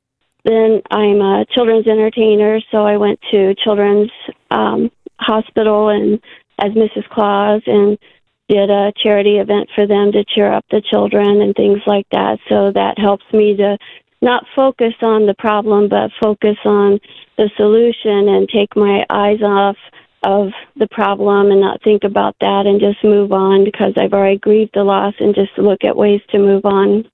then 0.43 0.82
I'm 0.91 1.21
a 1.21 1.45
children's 1.53 1.88
entertainer 1.88 2.60
so 2.71 2.86
I 2.86 2.97
went 2.97 3.19
to 3.32 3.56
children's 3.56 4.12
um 4.51 4.91
hospital 5.19 5.89
and 5.89 6.21
as 6.60 6.71
Mrs. 6.71 7.08
Claus 7.10 7.62
and 7.65 7.97
did 8.49 8.69
a 8.69 8.93
charity 9.03 9.38
event 9.38 9.69
for 9.75 9.86
them 9.88 10.12
to 10.13 10.23
cheer 10.23 10.51
up 10.51 10.65
the 10.71 10.82
children 10.82 11.41
and 11.41 11.53
things 11.53 11.80
like 11.86 12.08
that 12.12 12.39
so 12.47 12.71
that 12.71 12.97
helps 12.97 13.25
me 13.34 13.56
to 13.58 13.77
not 14.21 14.45
focus 14.56 14.93
on 15.01 15.25
the 15.25 15.36
problem, 15.36 15.89
but 15.89 16.12
focus 16.21 16.58
on 16.65 16.99
the 17.38 17.49
solution 17.56 18.30
and 18.30 18.49
take 18.49 18.75
my 18.75 19.06
eyes 19.10 19.41
off 19.41 19.77
of 20.23 20.49
the 20.75 20.88
problem 20.88 21.51
and 21.51 21.62
not 21.62 21.82
think 21.84 22.03
about 22.03 22.36
that 22.41 22.65
and 22.65 22.80
just 22.80 23.03
move 23.03 23.32
on 23.32 23.63
because 23.63 23.93
I've 23.97 24.13
already 24.13 24.38
grieved 24.38 24.71
the 24.73 24.84
loss 24.84 25.13
and 25.19 25.36
just 25.36 25.58
look 25.58 25.84
at 25.84 25.95
ways 25.95 26.21
to 26.32 26.39
move 26.39 26.65
on. 26.65 27.06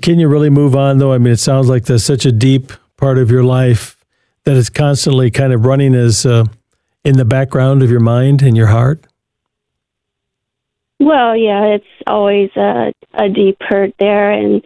Can 0.00 0.18
you 0.18 0.28
really 0.28 0.50
move 0.50 0.74
on 0.76 0.98
though? 0.98 1.12
I 1.12 1.18
mean, 1.18 1.32
it 1.32 1.38
sounds 1.38 1.68
like 1.68 1.84
there's 1.84 2.04
such 2.04 2.26
a 2.26 2.32
deep 2.32 2.72
part 2.96 3.18
of 3.18 3.30
your 3.30 3.44
life 3.44 3.96
that 4.44 4.56
it's 4.56 4.70
constantly 4.70 5.30
kind 5.30 5.52
of 5.52 5.64
running 5.64 5.94
as 5.94 6.26
uh, 6.26 6.44
in 7.04 7.16
the 7.16 7.24
background 7.24 7.82
of 7.82 7.90
your 7.90 8.00
mind 8.00 8.42
and 8.42 8.56
your 8.56 8.68
heart. 8.68 9.04
Well, 11.00 11.36
yeah, 11.36 11.64
it's 11.64 11.84
always 12.06 12.50
a, 12.56 12.92
a 13.14 13.28
deep 13.28 13.56
hurt 13.60 13.92
there, 13.98 14.30
and 14.30 14.62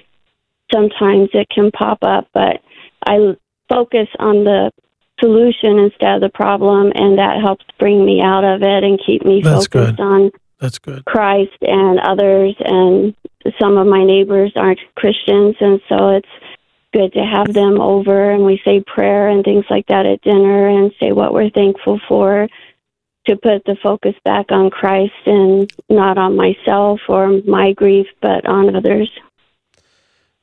sometimes 0.72 1.30
it 1.32 1.48
can 1.48 1.70
pop 1.70 1.98
up, 2.02 2.28
but 2.32 2.62
I 3.06 3.36
focus 3.68 4.08
on 4.18 4.44
the 4.44 4.70
solution 5.20 5.78
instead 5.78 6.16
of 6.16 6.20
the 6.20 6.30
problem, 6.32 6.92
and 6.94 7.18
that 7.18 7.40
helps 7.40 7.64
bring 7.78 8.04
me 8.04 8.20
out 8.22 8.44
of 8.44 8.62
it 8.62 8.84
and 8.84 9.00
keep 9.04 9.24
me 9.24 9.40
That's 9.42 9.66
focused 9.66 9.96
good. 9.96 10.00
on 10.00 10.30
That's 10.60 10.78
good. 10.78 11.04
Christ 11.04 11.56
and 11.62 11.98
others. 12.00 12.54
And 12.60 13.14
some 13.60 13.78
of 13.78 13.86
my 13.86 14.04
neighbors 14.04 14.52
aren't 14.56 14.80
Christians, 14.94 15.56
and 15.60 15.80
so 15.88 16.10
it's 16.10 16.28
good 16.92 17.12
to 17.12 17.24
have 17.24 17.52
them 17.52 17.80
over 17.80 18.30
and 18.30 18.44
we 18.44 18.60
say 18.64 18.82
prayer 18.86 19.28
and 19.28 19.44
things 19.44 19.64
like 19.68 19.86
that 19.88 20.06
at 20.06 20.22
dinner 20.22 20.68
and 20.68 20.92
say 20.98 21.12
what 21.12 21.34
we're 21.34 21.50
thankful 21.50 22.00
for 22.08 22.48
to 23.26 23.36
put 23.36 23.64
the 23.64 23.76
focus 23.82 24.14
back 24.24 24.46
on 24.50 24.70
Christ 24.70 25.12
and 25.26 25.70
not 25.90 26.16
on 26.16 26.36
myself 26.36 27.00
or 27.08 27.40
my 27.46 27.72
grief, 27.72 28.06
but 28.22 28.46
on 28.46 28.74
others. 28.74 29.10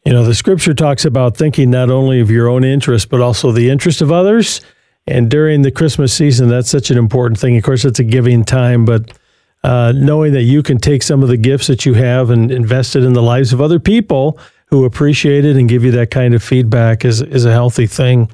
You 0.05 0.11
know, 0.11 0.23
the 0.23 0.35
scripture 0.35 0.73
talks 0.73 1.05
about 1.05 1.37
thinking 1.37 1.69
not 1.69 1.89
only 1.89 2.19
of 2.19 2.29
your 2.29 2.49
own 2.49 2.63
interest, 2.63 3.09
but 3.09 3.21
also 3.21 3.51
the 3.51 3.69
interest 3.69 4.01
of 4.01 4.11
others. 4.11 4.61
And 5.07 5.29
during 5.29 5.61
the 5.61 5.71
Christmas 5.71 6.13
season, 6.13 6.49
that's 6.49 6.69
such 6.69 6.91
an 6.91 6.97
important 6.97 7.39
thing. 7.39 7.57
Of 7.57 7.63
course, 7.63 7.85
it's 7.85 7.99
a 7.99 8.03
giving 8.03 8.43
time, 8.43 8.85
but 8.85 9.17
uh, 9.63 9.93
knowing 9.95 10.33
that 10.33 10.43
you 10.43 10.61
can 10.61 10.77
take 10.77 11.03
some 11.03 11.23
of 11.23 11.29
the 11.29 11.37
gifts 11.37 11.67
that 11.67 11.85
you 11.85 11.93
have 11.93 12.29
and 12.29 12.51
invest 12.51 12.95
it 12.95 13.03
in 13.03 13.13
the 13.13 13.21
lives 13.21 13.53
of 13.53 13.61
other 13.61 13.79
people 13.79 14.37
who 14.67 14.85
appreciate 14.85 15.45
it 15.45 15.55
and 15.55 15.69
give 15.69 15.83
you 15.83 15.91
that 15.91 16.11
kind 16.11 16.33
of 16.33 16.43
feedback 16.43 17.05
is 17.05 17.21
is 17.21 17.45
a 17.45 17.51
healthy 17.51 17.87
thing. 17.87 18.29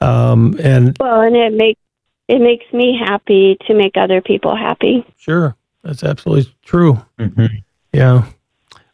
Um, 0.00 0.58
and 0.60 0.96
well, 1.00 1.20
and 1.22 1.36
it 1.36 1.54
makes 1.54 1.80
it 2.28 2.40
makes 2.40 2.70
me 2.72 2.98
happy 2.98 3.56
to 3.66 3.74
make 3.74 3.96
other 3.96 4.20
people 4.20 4.54
happy. 4.54 5.06
Sure, 5.16 5.56
that's 5.82 6.04
absolutely 6.04 6.52
true. 6.62 7.02
Mm-hmm. 7.18 7.46
Yeah. 7.92 8.26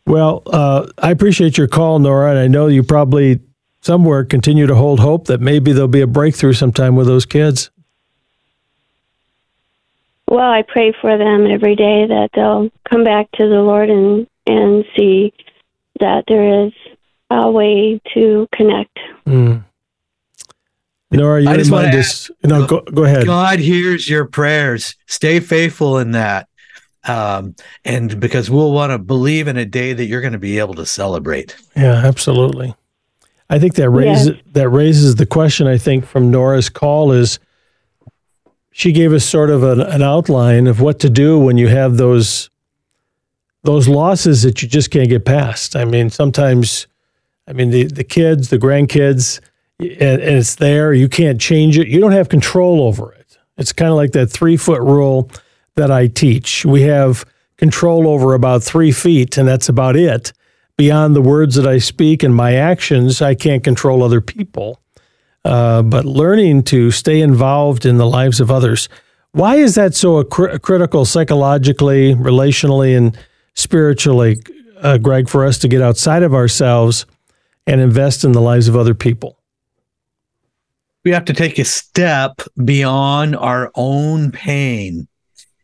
Well, 0.07 0.43
uh, 0.47 0.87
I 0.99 1.11
appreciate 1.11 1.57
your 1.57 1.69
call, 1.69 1.99
Nora, 1.99 2.31
and 2.31 2.38
I 2.38 2.47
know 2.47 2.67
you 2.67 2.83
probably 2.83 3.40
somewhere 3.81 4.25
continue 4.25 4.67
to 4.67 4.75
hold 4.75 5.01
hope 5.01 5.27
that 5.27 5.40
maybe 5.40 5.73
there'll 5.73 5.88
be 5.88 6.01
a 6.01 6.07
breakthrough 6.07 6.53
sometime 6.53 6.97
with 6.97 7.07
those 7.07 7.27
kids. 7.27 7.71
Well, 10.29 10.51
I 10.51 10.62
pray 10.62 10.93
for 11.01 11.17
them 11.17 11.47
every 11.47 11.77
day 11.77 12.07
that 12.07 12.31
they'll 12.35 12.71
come 12.88 13.05
back 13.05 13.31
to 13.33 13.47
the 13.47 13.61
Lord 13.61 13.90
and 13.90 14.27
and 14.47 14.85
see 14.97 15.33
that 16.01 16.25
there 16.29 16.67
is 16.67 16.73
a 17.31 17.51
way 17.51 18.01
to 18.14 18.47
connect. 18.53 18.99
Mm. 19.27 19.64
Nora, 21.11 21.43
you 21.43 21.49
I 21.49 21.57
just 21.57 21.71
remind 21.71 21.88
wanna 21.88 21.99
us. 21.99 22.31
No, 22.43 22.67
go, 22.67 22.81
go 22.81 23.05
ahead. 23.05 23.27
God 23.27 23.59
hears 23.59 24.09
your 24.09 24.25
prayers. 24.25 24.97
Stay 25.07 25.40
faithful 25.40 25.99
in 25.99 26.11
that. 26.12 26.49
Um, 27.07 27.55
and 27.85 28.19
because 28.19 28.51
we'll 28.51 28.73
want 28.73 28.90
to 28.93 28.99
believe 28.99 29.47
in 29.49 29.57
a 29.57 29.64
day 29.67 29.93
that 29.93 30.07
you're 30.07 30.21
going 30.23 30.33
to 30.33 30.38
be 30.38 30.59
able 30.59 30.75
to 30.75 30.87
celebrate. 30.87 31.55
Yeah, 31.77 32.03
absolutely. 32.05 32.75
I 33.51 33.59
think 33.59 33.75
that 33.75 33.90
raises 33.90 34.29
Yes. 34.29 34.37
that 34.53 34.69
raises 34.71 35.14
the 35.17 35.27
question. 35.27 35.67
I 35.67 35.77
think 35.77 36.07
from 36.07 36.31
Nora's 36.31 36.71
call 36.71 37.12
is 37.12 37.38
she 38.71 38.90
gave 38.90 39.12
us 39.12 39.25
sort 39.25 39.51
of 39.51 39.62
an, 39.62 39.81
an 39.81 40.03
outline 40.03 40.67
of 40.67 40.81
what 40.81 40.99
to 41.01 41.11
do 41.11 41.38
when 41.38 41.59
you 41.59 41.69
have 41.69 41.97
those 41.97 42.49
those 43.62 43.87
losses 43.88 44.43
that 44.43 44.61
you 44.62 44.69
just 44.69 44.90
can't 44.90 45.09
get 45.09 45.25
past. 45.25 45.75
I 45.77 45.85
mean, 45.85 46.11
sometimes, 46.11 46.87
I 47.47 47.53
mean 47.53 47.71
the 47.71 47.85
the 47.85 48.05
kids, 48.05 48.49
the 48.49 48.59
grandkids, 48.59 49.40
and, 49.79 49.90
and 50.23 50.37
it's 50.38 50.55
there. 50.57 50.93
You 50.95 51.09
can't 51.09 51.40
change 51.40 51.79
it. 51.79 51.88
You 51.88 52.01
don't 52.01 52.12
have 52.12 52.29
control 52.31 52.81
over 52.83 53.12
it. 53.12 53.37
It's 53.59 53.73
kind 53.73 53.90
of 53.90 53.97
like 53.97 54.12
that 54.12 54.29
three 54.29 54.57
foot 54.57 54.81
rule 54.81 55.31
that 55.77 55.91
I 55.91 56.07
teach. 56.07 56.65
We 56.65 56.83
have 56.83 57.25
control 57.57 58.09
over 58.09 58.35
about 58.35 58.63
three 58.63 58.93
feet, 58.93 59.37
and 59.39 59.49
that's 59.49 59.69
about 59.69 59.97
it. 59.97 60.33
Beyond 60.77 61.15
the 61.15 61.23
words 61.23 61.55
that 61.55 61.67
I 61.67 61.79
speak 61.79 62.23
and 62.23 62.35
my 62.35 62.55
actions, 62.55 63.23
I 63.23 63.35
can't 63.35 63.63
control 63.63 64.03
other 64.03 64.21
people. 64.21 64.81
Uh, 65.45 65.83
but 65.83 66.05
learning 66.05 66.63
to 66.65 66.91
stay 66.91 67.21
involved 67.21 67.85
in 67.85 67.99
the 67.99 68.07
lives 68.07 68.41
of 68.41 68.51
others. 68.51 68.89
Why 69.33 69.57
is 69.57 69.75
that 69.75 69.95
so 69.95 70.25
cr- 70.25 70.57
critical 70.59 71.05
psychologically, 71.05 72.15
relationally, 72.15 72.97
and 72.97 73.17
spiritually, 73.55 74.41
uh, 74.81 74.99
Gregg, 74.99 75.29
for 75.29 75.45
us 75.45 75.59
to 75.59 75.69
get 75.69 75.83
outside 75.83 76.23
of 76.23 76.35
ourselves 76.35 77.05
and 77.67 77.81
invest 77.81 78.25
in 78.25 78.33
the 78.33 78.41
lives 78.41 78.69
of 78.69 78.77
other 78.77 78.95
people? 78.95 79.39
We 81.05 81.11
have 81.11 81.27
to 81.27 81.35
take 81.35 81.59
a 81.59 81.65
step 81.65 82.41
beyond 82.65 83.37
our 83.37 83.71
own 83.75 84.33
pain. 84.33 85.09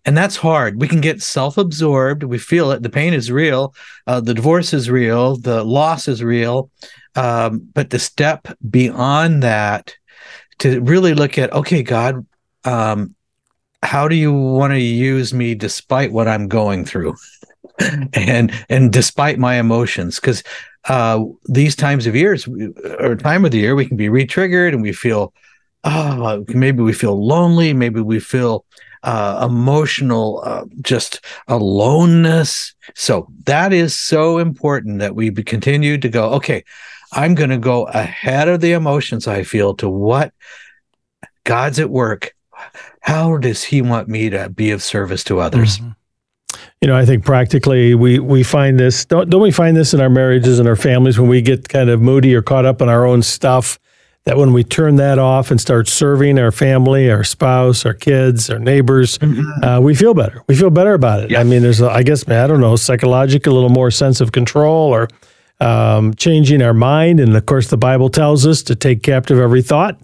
And 0.04 0.16
that's 0.16 0.36
hard. 0.36 0.80
We 0.80 0.88
can 0.88 1.00
get 1.00 1.22
self 1.22 1.58
absorbed. 1.58 2.22
We 2.22 2.38
feel 2.38 2.70
it. 2.70 2.82
The 2.82 2.88
pain 2.88 3.12
is 3.12 3.30
real. 3.30 3.74
Uh, 4.06 4.20
the 4.20 4.34
divorce 4.34 4.72
is 4.72 4.90
real. 4.90 5.36
The 5.36 5.62
loss 5.62 6.08
is 6.08 6.22
real. 6.22 6.70
Um, 7.16 7.68
but 7.74 7.90
the 7.90 7.98
step 7.98 8.48
beyond 8.68 9.42
that 9.42 9.94
to 10.60 10.80
really 10.80 11.14
look 11.14 11.36
at, 11.38 11.52
okay, 11.52 11.82
God, 11.82 12.26
um, 12.64 13.14
how 13.82 14.08
do 14.08 14.14
you 14.14 14.32
want 14.32 14.72
to 14.72 14.80
use 14.80 15.34
me 15.34 15.54
despite 15.54 16.12
what 16.12 16.28
I'm 16.28 16.48
going 16.48 16.84
through? 16.84 17.16
and 18.12 18.52
and 18.68 18.92
despite 18.92 19.38
my 19.38 19.56
emotions 19.56 20.16
because 20.16 20.42
uh, 20.88 21.22
these 21.46 21.76
times 21.76 22.06
of 22.06 22.16
years 22.16 22.48
or 22.98 23.16
time 23.16 23.44
of 23.44 23.50
the 23.50 23.58
year 23.58 23.74
we 23.74 23.86
can 23.86 23.96
be 23.96 24.08
re-triggered 24.08 24.74
and 24.74 24.82
we 24.82 24.92
feel 24.92 25.32
oh 25.84 26.44
maybe 26.48 26.82
we 26.82 26.92
feel 26.92 27.26
lonely 27.26 27.72
maybe 27.72 28.00
we 28.00 28.20
feel 28.20 28.64
uh, 29.02 29.46
emotional, 29.48 30.42
uh, 30.44 30.64
just 30.82 31.24
aloneness. 31.48 32.74
So 32.94 33.28
that 33.44 33.72
is 33.72 33.94
so 33.94 34.38
important 34.38 34.98
that 35.00 35.14
we 35.14 35.30
continue 35.30 35.98
to 35.98 36.08
go, 36.08 36.30
okay, 36.34 36.64
I'm 37.12 37.34
going 37.34 37.50
to 37.50 37.58
go 37.58 37.84
ahead 37.84 38.48
of 38.48 38.60
the 38.60 38.72
emotions 38.72 39.26
I 39.26 39.42
feel 39.42 39.74
to 39.76 39.88
what 39.88 40.32
God's 41.44 41.78
at 41.78 41.90
work. 41.90 42.34
How 43.00 43.38
does 43.38 43.64
He 43.64 43.82
want 43.82 44.08
me 44.08 44.30
to 44.30 44.48
be 44.50 44.70
of 44.70 44.82
service 44.82 45.24
to 45.24 45.40
others? 45.40 45.78
Mm-hmm. 45.78 45.90
You 46.80 46.88
know, 46.88 46.96
I 46.96 47.04
think 47.04 47.24
practically 47.24 47.94
we 47.94 48.18
we 48.18 48.42
find 48.42 48.78
this. 48.78 49.04
Don't 49.04 49.30
don't 49.30 49.42
we 49.42 49.50
find 49.50 49.76
this 49.76 49.94
in 49.94 50.00
our 50.00 50.10
marriages 50.10 50.58
and 50.58 50.68
our 50.68 50.76
families 50.76 51.18
when 51.18 51.28
we 51.28 51.42
get 51.42 51.68
kind 51.68 51.90
of 51.90 52.00
moody 52.00 52.34
or 52.34 52.42
caught 52.42 52.64
up 52.64 52.80
in 52.82 52.88
our 52.88 53.06
own 53.06 53.22
stuff? 53.22 53.78
That 54.30 54.36
when 54.36 54.52
we 54.52 54.62
turn 54.62 54.94
that 54.94 55.18
off 55.18 55.50
and 55.50 55.60
start 55.60 55.88
serving 55.88 56.38
our 56.38 56.52
family, 56.52 57.10
our 57.10 57.24
spouse, 57.24 57.84
our 57.84 57.94
kids, 57.94 58.48
our 58.48 58.60
neighbors, 58.60 59.18
mm-hmm. 59.18 59.64
uh, 59.64 59.80
we 59.80 59.92
feel 59.92 60.14
better. 60.14 60.44
We 60.46 60.54
feel 60.54 60.70
better 60.70 60.94
about 60.94 61.24
it. 61.24 61.32
Yeah. 61.32 61.40
I 61.40 61.42
mean, 61.42 61.62
there's, 61.62 61.80
a, 61.80 61.90
I 61.90 62.04
guess, 62.04 62.28
I 62.28 62.46
don't 62.46 62.60
know, 62.60 62.76
psychological, 62.76 63.52
a 63.52 63.54
little 63.54 63.70
more 63.70 63.90
sense 63.90 64.20
of 64.20 64.30
control 64.30 64.94
or 64.94 65.08
um, 65.58 66.14
changing 66.14 66.62
our 66.62 66.72
mind. 66.72 67.18
And 67.18 67.34
of 67.34 67.44
course, 67.44 67.70
the 67.70 67.76
Bible 67.76 68.08
tells 68.08 68.46
us 68.46 68.62
to 68.62 68.76
take 68.76 69.02
captive 69.02 69.40
every 69.40 69.62
thought 69.62 70.00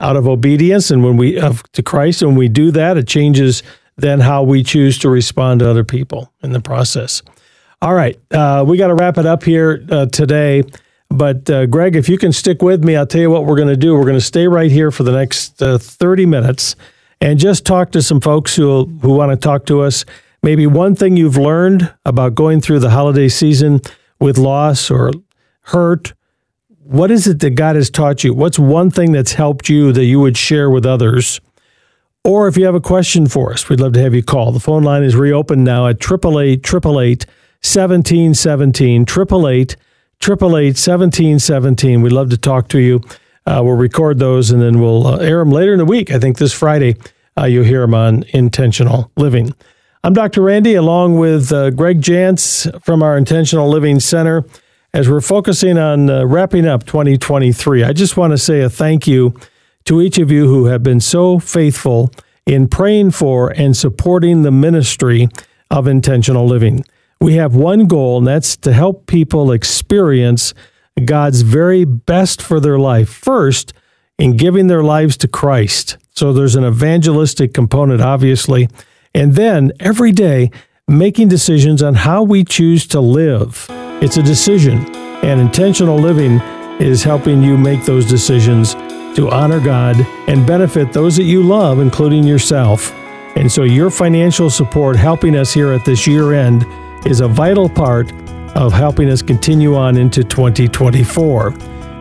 out 0.00 0.16
of 0.16 0.26
obedience 0.26 0.90
and 0.90 1.04
when 1.04 1.16
we 1.16 1.38
of, 1.38 1.62
to 1.70 1.80
Christ. 1.84 2.20
And 2.20 2.32
when 2.32 2.38
we 2.38 2.48
do 2.48 2.72
that, 2.72 2.96
it 2.96 3.06
changes 3.06 3.62
then 3.96 4.18
how 4.18 4.42
we 4.42 4.64
choose 4.64 4.98
to 4.98 5.08
respond 5.08 5.60
to 5.60 5.70
other 5.70 5.84
people 5.84 6.32
in 6.42 6.50
the 6.50 6.60
process. 6.60 7.22
All 7.80 7.94
right, 7.94 8.18
uh, 8.32 8.64
we 8.66 8.76
got 8.76 8.88
to 8.88 8.96
wrap 8.96 9.18
it 9.18 9.26
up 9.26 9.44
here 9.44 9.86
uh, 9.88 10.06
today. 10.06 10.64
But 11.10 11.48
uh, 11.48 11.66
Gregg, 11.66 11.96
if 11.96 12.08
you 12.08 12.18
can 12.18 12.32
stick 12.32 12.62
with 12.62 12.84
me, 12.84 12.96
I'll 12.96 13.06
tell 13.06 13.20
you 13.20 13.30
what 13.30 13.44
we're 13.44 13.56
going 13.56 13.68
to 13.68 13.76
do. 13.76 13.94
We're 13.94 14.02
going 14.02 14.14
to 14.14 14.20
stay 14.20 14.46
right 14.46 14.70
here 14.70 14.90
for 14.90 15.02
the 15.02 15.12
next 15.12 15.62
uh, 15.62 15.78
30 15.78 16.26
minutes 16.26 16.76
and 17.20 17.38
just 17.38 17.64
talk 17.64 17.90
to 17.92 18.02
some 18.02 18.20
folks 18.20 18.54
who 18.54 18.84
who 19.02 19.14
want 19.14 19.32
to 19.32 19.36
talk 19.36 19.66
to 19.66 19.80
us. 19.80 20.04
Maybe 20.42 20.66
one 20.66 20.94
thing 20.94 21.16
you've 21.16 21.36
learned 21.36 21.92
about 22.04 22.34
going 22.34 22.60
through 22.60 22.80
the 22.80 22.90
holiday 22.90 23.28
season 23.28 23.80
with 24.20 24.38
loss 24.38 24.90
or 24.90 25.12
hurt 25.62 26.12
what 26.88 27.10
is 27.10 27.26
it 27.26 27.40
that 27.40 27.50
God 27.50 27.76
has 27.76 27.90
taught 27.90 28.24
you? 28.24 28.32
What's 28.32 28.58
one 28.58 28.90
thing 28.90 29.12
that's 29.12 29.34
helped 29.34 29.68
you 29.68 29.92
that 29.92 30.06
you 30.06 30.20
would 30.20 30.38
share 30.38 30.70
with 30.70 30.86
others? 30.86 31.38
Or 32.24 32.48
if 32.48 32.56
you 32.56 32.64
have 32.64 32.74
a 32.74 32.80
question 32.80 33.26
for 33.26 33.52
us, 33.52 33.68
we'd 33.68 33.78
love 33.78 33.92
to 33.92 34.00
have 34.00 34.14
you 34.14 34.22
call. 34.22 34.52
The 34.52 34.60
phone 34.60 34.84
line 34.84 35.02
is 35.02 35.14
reopened 35.14 35.64
now 35.64 35.86
at 35.86 35.96
888 35.96 36.64
888 36.64 37.26
1717, 37.60 39.02
888 39.02 39.76
1717. 40.20 42.02
We'd 42.02 42.12
love 42.12 42.30
to 42.30 42.36
talk 42.36 42.68
to 42.68 42.78
you. 42.78 43.00
Uh, 43.46 43.62
we'll 43.64 43.76
record 43.76 44.18
those 44.18 44.50
and 44.50 44.60
then 44.60 44.80
we'll 44.80 45.06
uh, 45.06 45.16
air 45.18 45.38
them 45.38 45.50
later 45.50 45.72
in 45.72 45.78
the 45.78 45.84
week. 45.84 46.10
I 46.10 46.18
think 46.18 46.38
this 46.38 46.52
Friday 46.52 46.96
uh, 47.38 47.44
you'll 47.44 47.64
hear 47.64 47.80
them 47.80 47.94
on 47.94 48.24
Intentional 48.34 49.10
Living. 49.16 49.54
I'm 50.04 50.12
Dr. 50.12 50.42
Randy 50.42 50.74
along 50.74 51.18
with 51.18 51.52
uh, 51.52 51.70
Gregg 51.70 52.00
Jantz 52.00 52.82
from 52.84 53.02
our 53.02 53.16
Intentional 53.16 53.68
Living 53.68 54.00
Center 54.00 54.44
as 54.94 55.08
we're 55.08 55.20
focusing 55.20 55.76
on 55.76 56.08
uh, 56.08 56.24
wrapping 56.24 56.66
up 56.66 56.84
2023, 56.86 57.84
I 57.84 57.92
just 57.92 58.16
want 58.16 58.32
to 58.32 58.38
say 58.38 58.62
a 58.62 58.70
thank 58.70 59.06
you 59.06 59.34
to 59.84 60.00
each 60.00 60.18
of 60.18 60.30
you 60.30 60.46
who 60.46 60.66
have 60.66 60.82
been 60.82 61.00
so 61.00 61.38
faithful 61.38 62.10
in 62.46 62.68
praying 62.68 63.10
for 63.10 63.50
and 63.50 63.76
supporting 63.76 64.42
the 64.42 64.50
ministry 64.50 65.28
of 65.70 65.86
intentional 65.86 66.46
living. 66.46 66.84
We 67.20 67.34
have 67.34 67.54
one 67.54 67.86
goal, 67.86 68.18
and 68.18 68.26
that's 68.26 68.56
to 68.58 68.72
help 68.72 69.06
people 69.06 69.50
experience 69.50 70.54
God's 71.04 71.42
very 71.42 71.84
best 71.84 72.40
for 72.40 72.60
their 72.60 72.78
life 72.78 73.08
first 73.08 73.72
in 74.18 74.36
giving 74.36 74.66
their 74.66 74.82
lives 74.82 75.16
to 75.18 75.28
Christ. 75.28 75.96
So 76.14 76.32
there's 76.32 76.56
an 76.56 76.64
evangelistic 76.64 77.54
component, 77.54 78.00
obviously. 78.00 78.68
And 79.14 79.34
then 79.34 79.72
every 79.80 80.12
day, 80.12 80.50
making 80.86 81.28
decisions 81.28 81.82
on 81.82 81.94
how 81.94 82.22
we 82.22 82.44
choose 82.44 82.86
to 82.88 83.00
live. 83.00 83.66
It's 84.00 84.16
a 84.16 84.22
decision, 84.22 84.78
and 85.24 85.40
intentional 85.40 85.98
living 85.98 86.40
is 86.80 87.02
helping 87.02 87.42
you 87.42 87.56
make 87.56 87.84
those 87.84 88.06
decisions 88.06 88.74
to 89.16 89.28
honor 89.30 89.60
God 89.60 89.96
and 90.28 90.46
benefit 90.46 90.92
those 90.92 91.16
that 91.16 91.24
you 91.24 91.42
love, 91.42 91.80
including 91.80 92.24
yourself. 92.24 92.92
And 93.36 93.50
so, 93.50 93.64
your 93.64 93.90
financial 93.90 94.50
support 94.50 94.96
helping 94.96 95.36
us 95.36 95.52
here 95.52 95.72
at 95.72 95.84
this 95.84 96.06
year 96.06 96.32
end 96.32 96.64
is 97.06 97.20
a 97.20 97.28
vital 97.28 97.68
part 97.68 98.12
of 98.56 98.72
helping 98.72 99.10
us 99.10 99.20
continue 99.22 99.74
on 99.74 99.96
into 99.96 100.24
2024. 100.24 101.54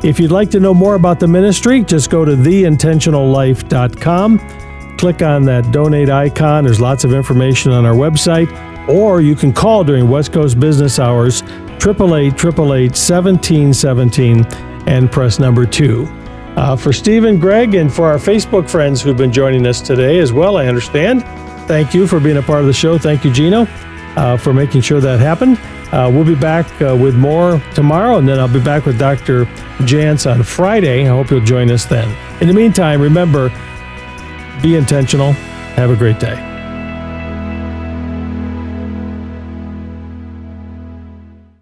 If 0.03 0.19
you'd 0.19 0.31
like 0.31 0.49
to 0.51 0.60
know 0.60 0.73
more 0.73 0.95
about 0.95 1.19
the 1.19 1.27
ministry, 1.27 1.83
just 1.83 2.10
go 2.10 2.25
to 2.25 2.31
theintentionallife.com. 2.33 4.97
Click 4.97 5.21
on 5.21 5.43
that 5.43 5.71
donate 5.71 6.10
icon. 6.10 6.63
There's 6.63 6.81
lots 6.81 7.03
of 7.03 7.13
information 7.13 7.71
on 7.71 7.86
our 7.86 7.93
website 7.93 8.49
or 8.88 9.21
you 9.21 9.36
can 9.36 9.53
call 9.53 9.83
during 9.83 10.10
West 10.10 10.33
Coast 10.33 10.60
business 10.60 10.99
hours 10.99 11.43
888 11.81 12.91
1717 12.91 14.45
and 14.88 15.12
press 15.12 15.39
number 15.39 15.65
two. 15.65 16.07
Uh, 16.55 16.75
for 16.75 16.91
Stephen, 16.91 17.39
Gregg, 17.39 17.75
and 17.75 17.93
for 17.93 18.07
our 18.07 18.17
Facebook 18.17 18.69
friends 18.69 19.01
who've 19.01 19.17
been 19.17 19.31
joining 19.31 19.67
us 19.67 19.79
today 19.79 20.19
as 20.19 20.33
well, 20.33 20.57
I 20.57 20.65
understand. 20.65 21.23
Thank 21.67 21.93
you 21.93 22.07
for 22.07 22.19
being 22.19 22.38
a 22.38 22.41
part 22.41 22.62
of 22.62 22.65
the 22.65 22.73
show. 22.73 22.97
Thank 22.97 23.23
you, 23.23 23.31
Gino, 23.31 23.65
uh, 24.17 24.36
for 24.36 24.53
making 24.53 24.82
sure 24.82 24.99
that 24.99 25.19
happened. 25.19 25.58
Uh, 25.93 26.12
we'll 26.12 26.25
be 26.25 26.36
back 26.36 26.65
uh, 26.82 26.95
with 26.99 27.15
more 27.15 27.62
tomorrow, 27.73 28.17
and 28.17 28.27
then 28.27 28.39
I'll 28.39 28.51
be 28.51 28.60
back 28.60 28.86
with 28.86 28.99
Dr. 28.99 29.45
Jantz 29.86 30.30
on 30.30 30.43
Friday. 30.43 31.03
I 31.03 31.08
hope 31.08 31.30
you'll 31.30 31.39
join 31.39 31.71
us 31.71 31.86
then. 31.86 32.13
In 32.41 32.47
the 32.47 32.53
meantime, 32.53 33.01
remember 33.01 33.49
be 34.62 34.75
intentional. 34.75 35.32
Have 35.77 35.91
a 35.91 35.95
great 35.95 36.19
day. 36.19 36.46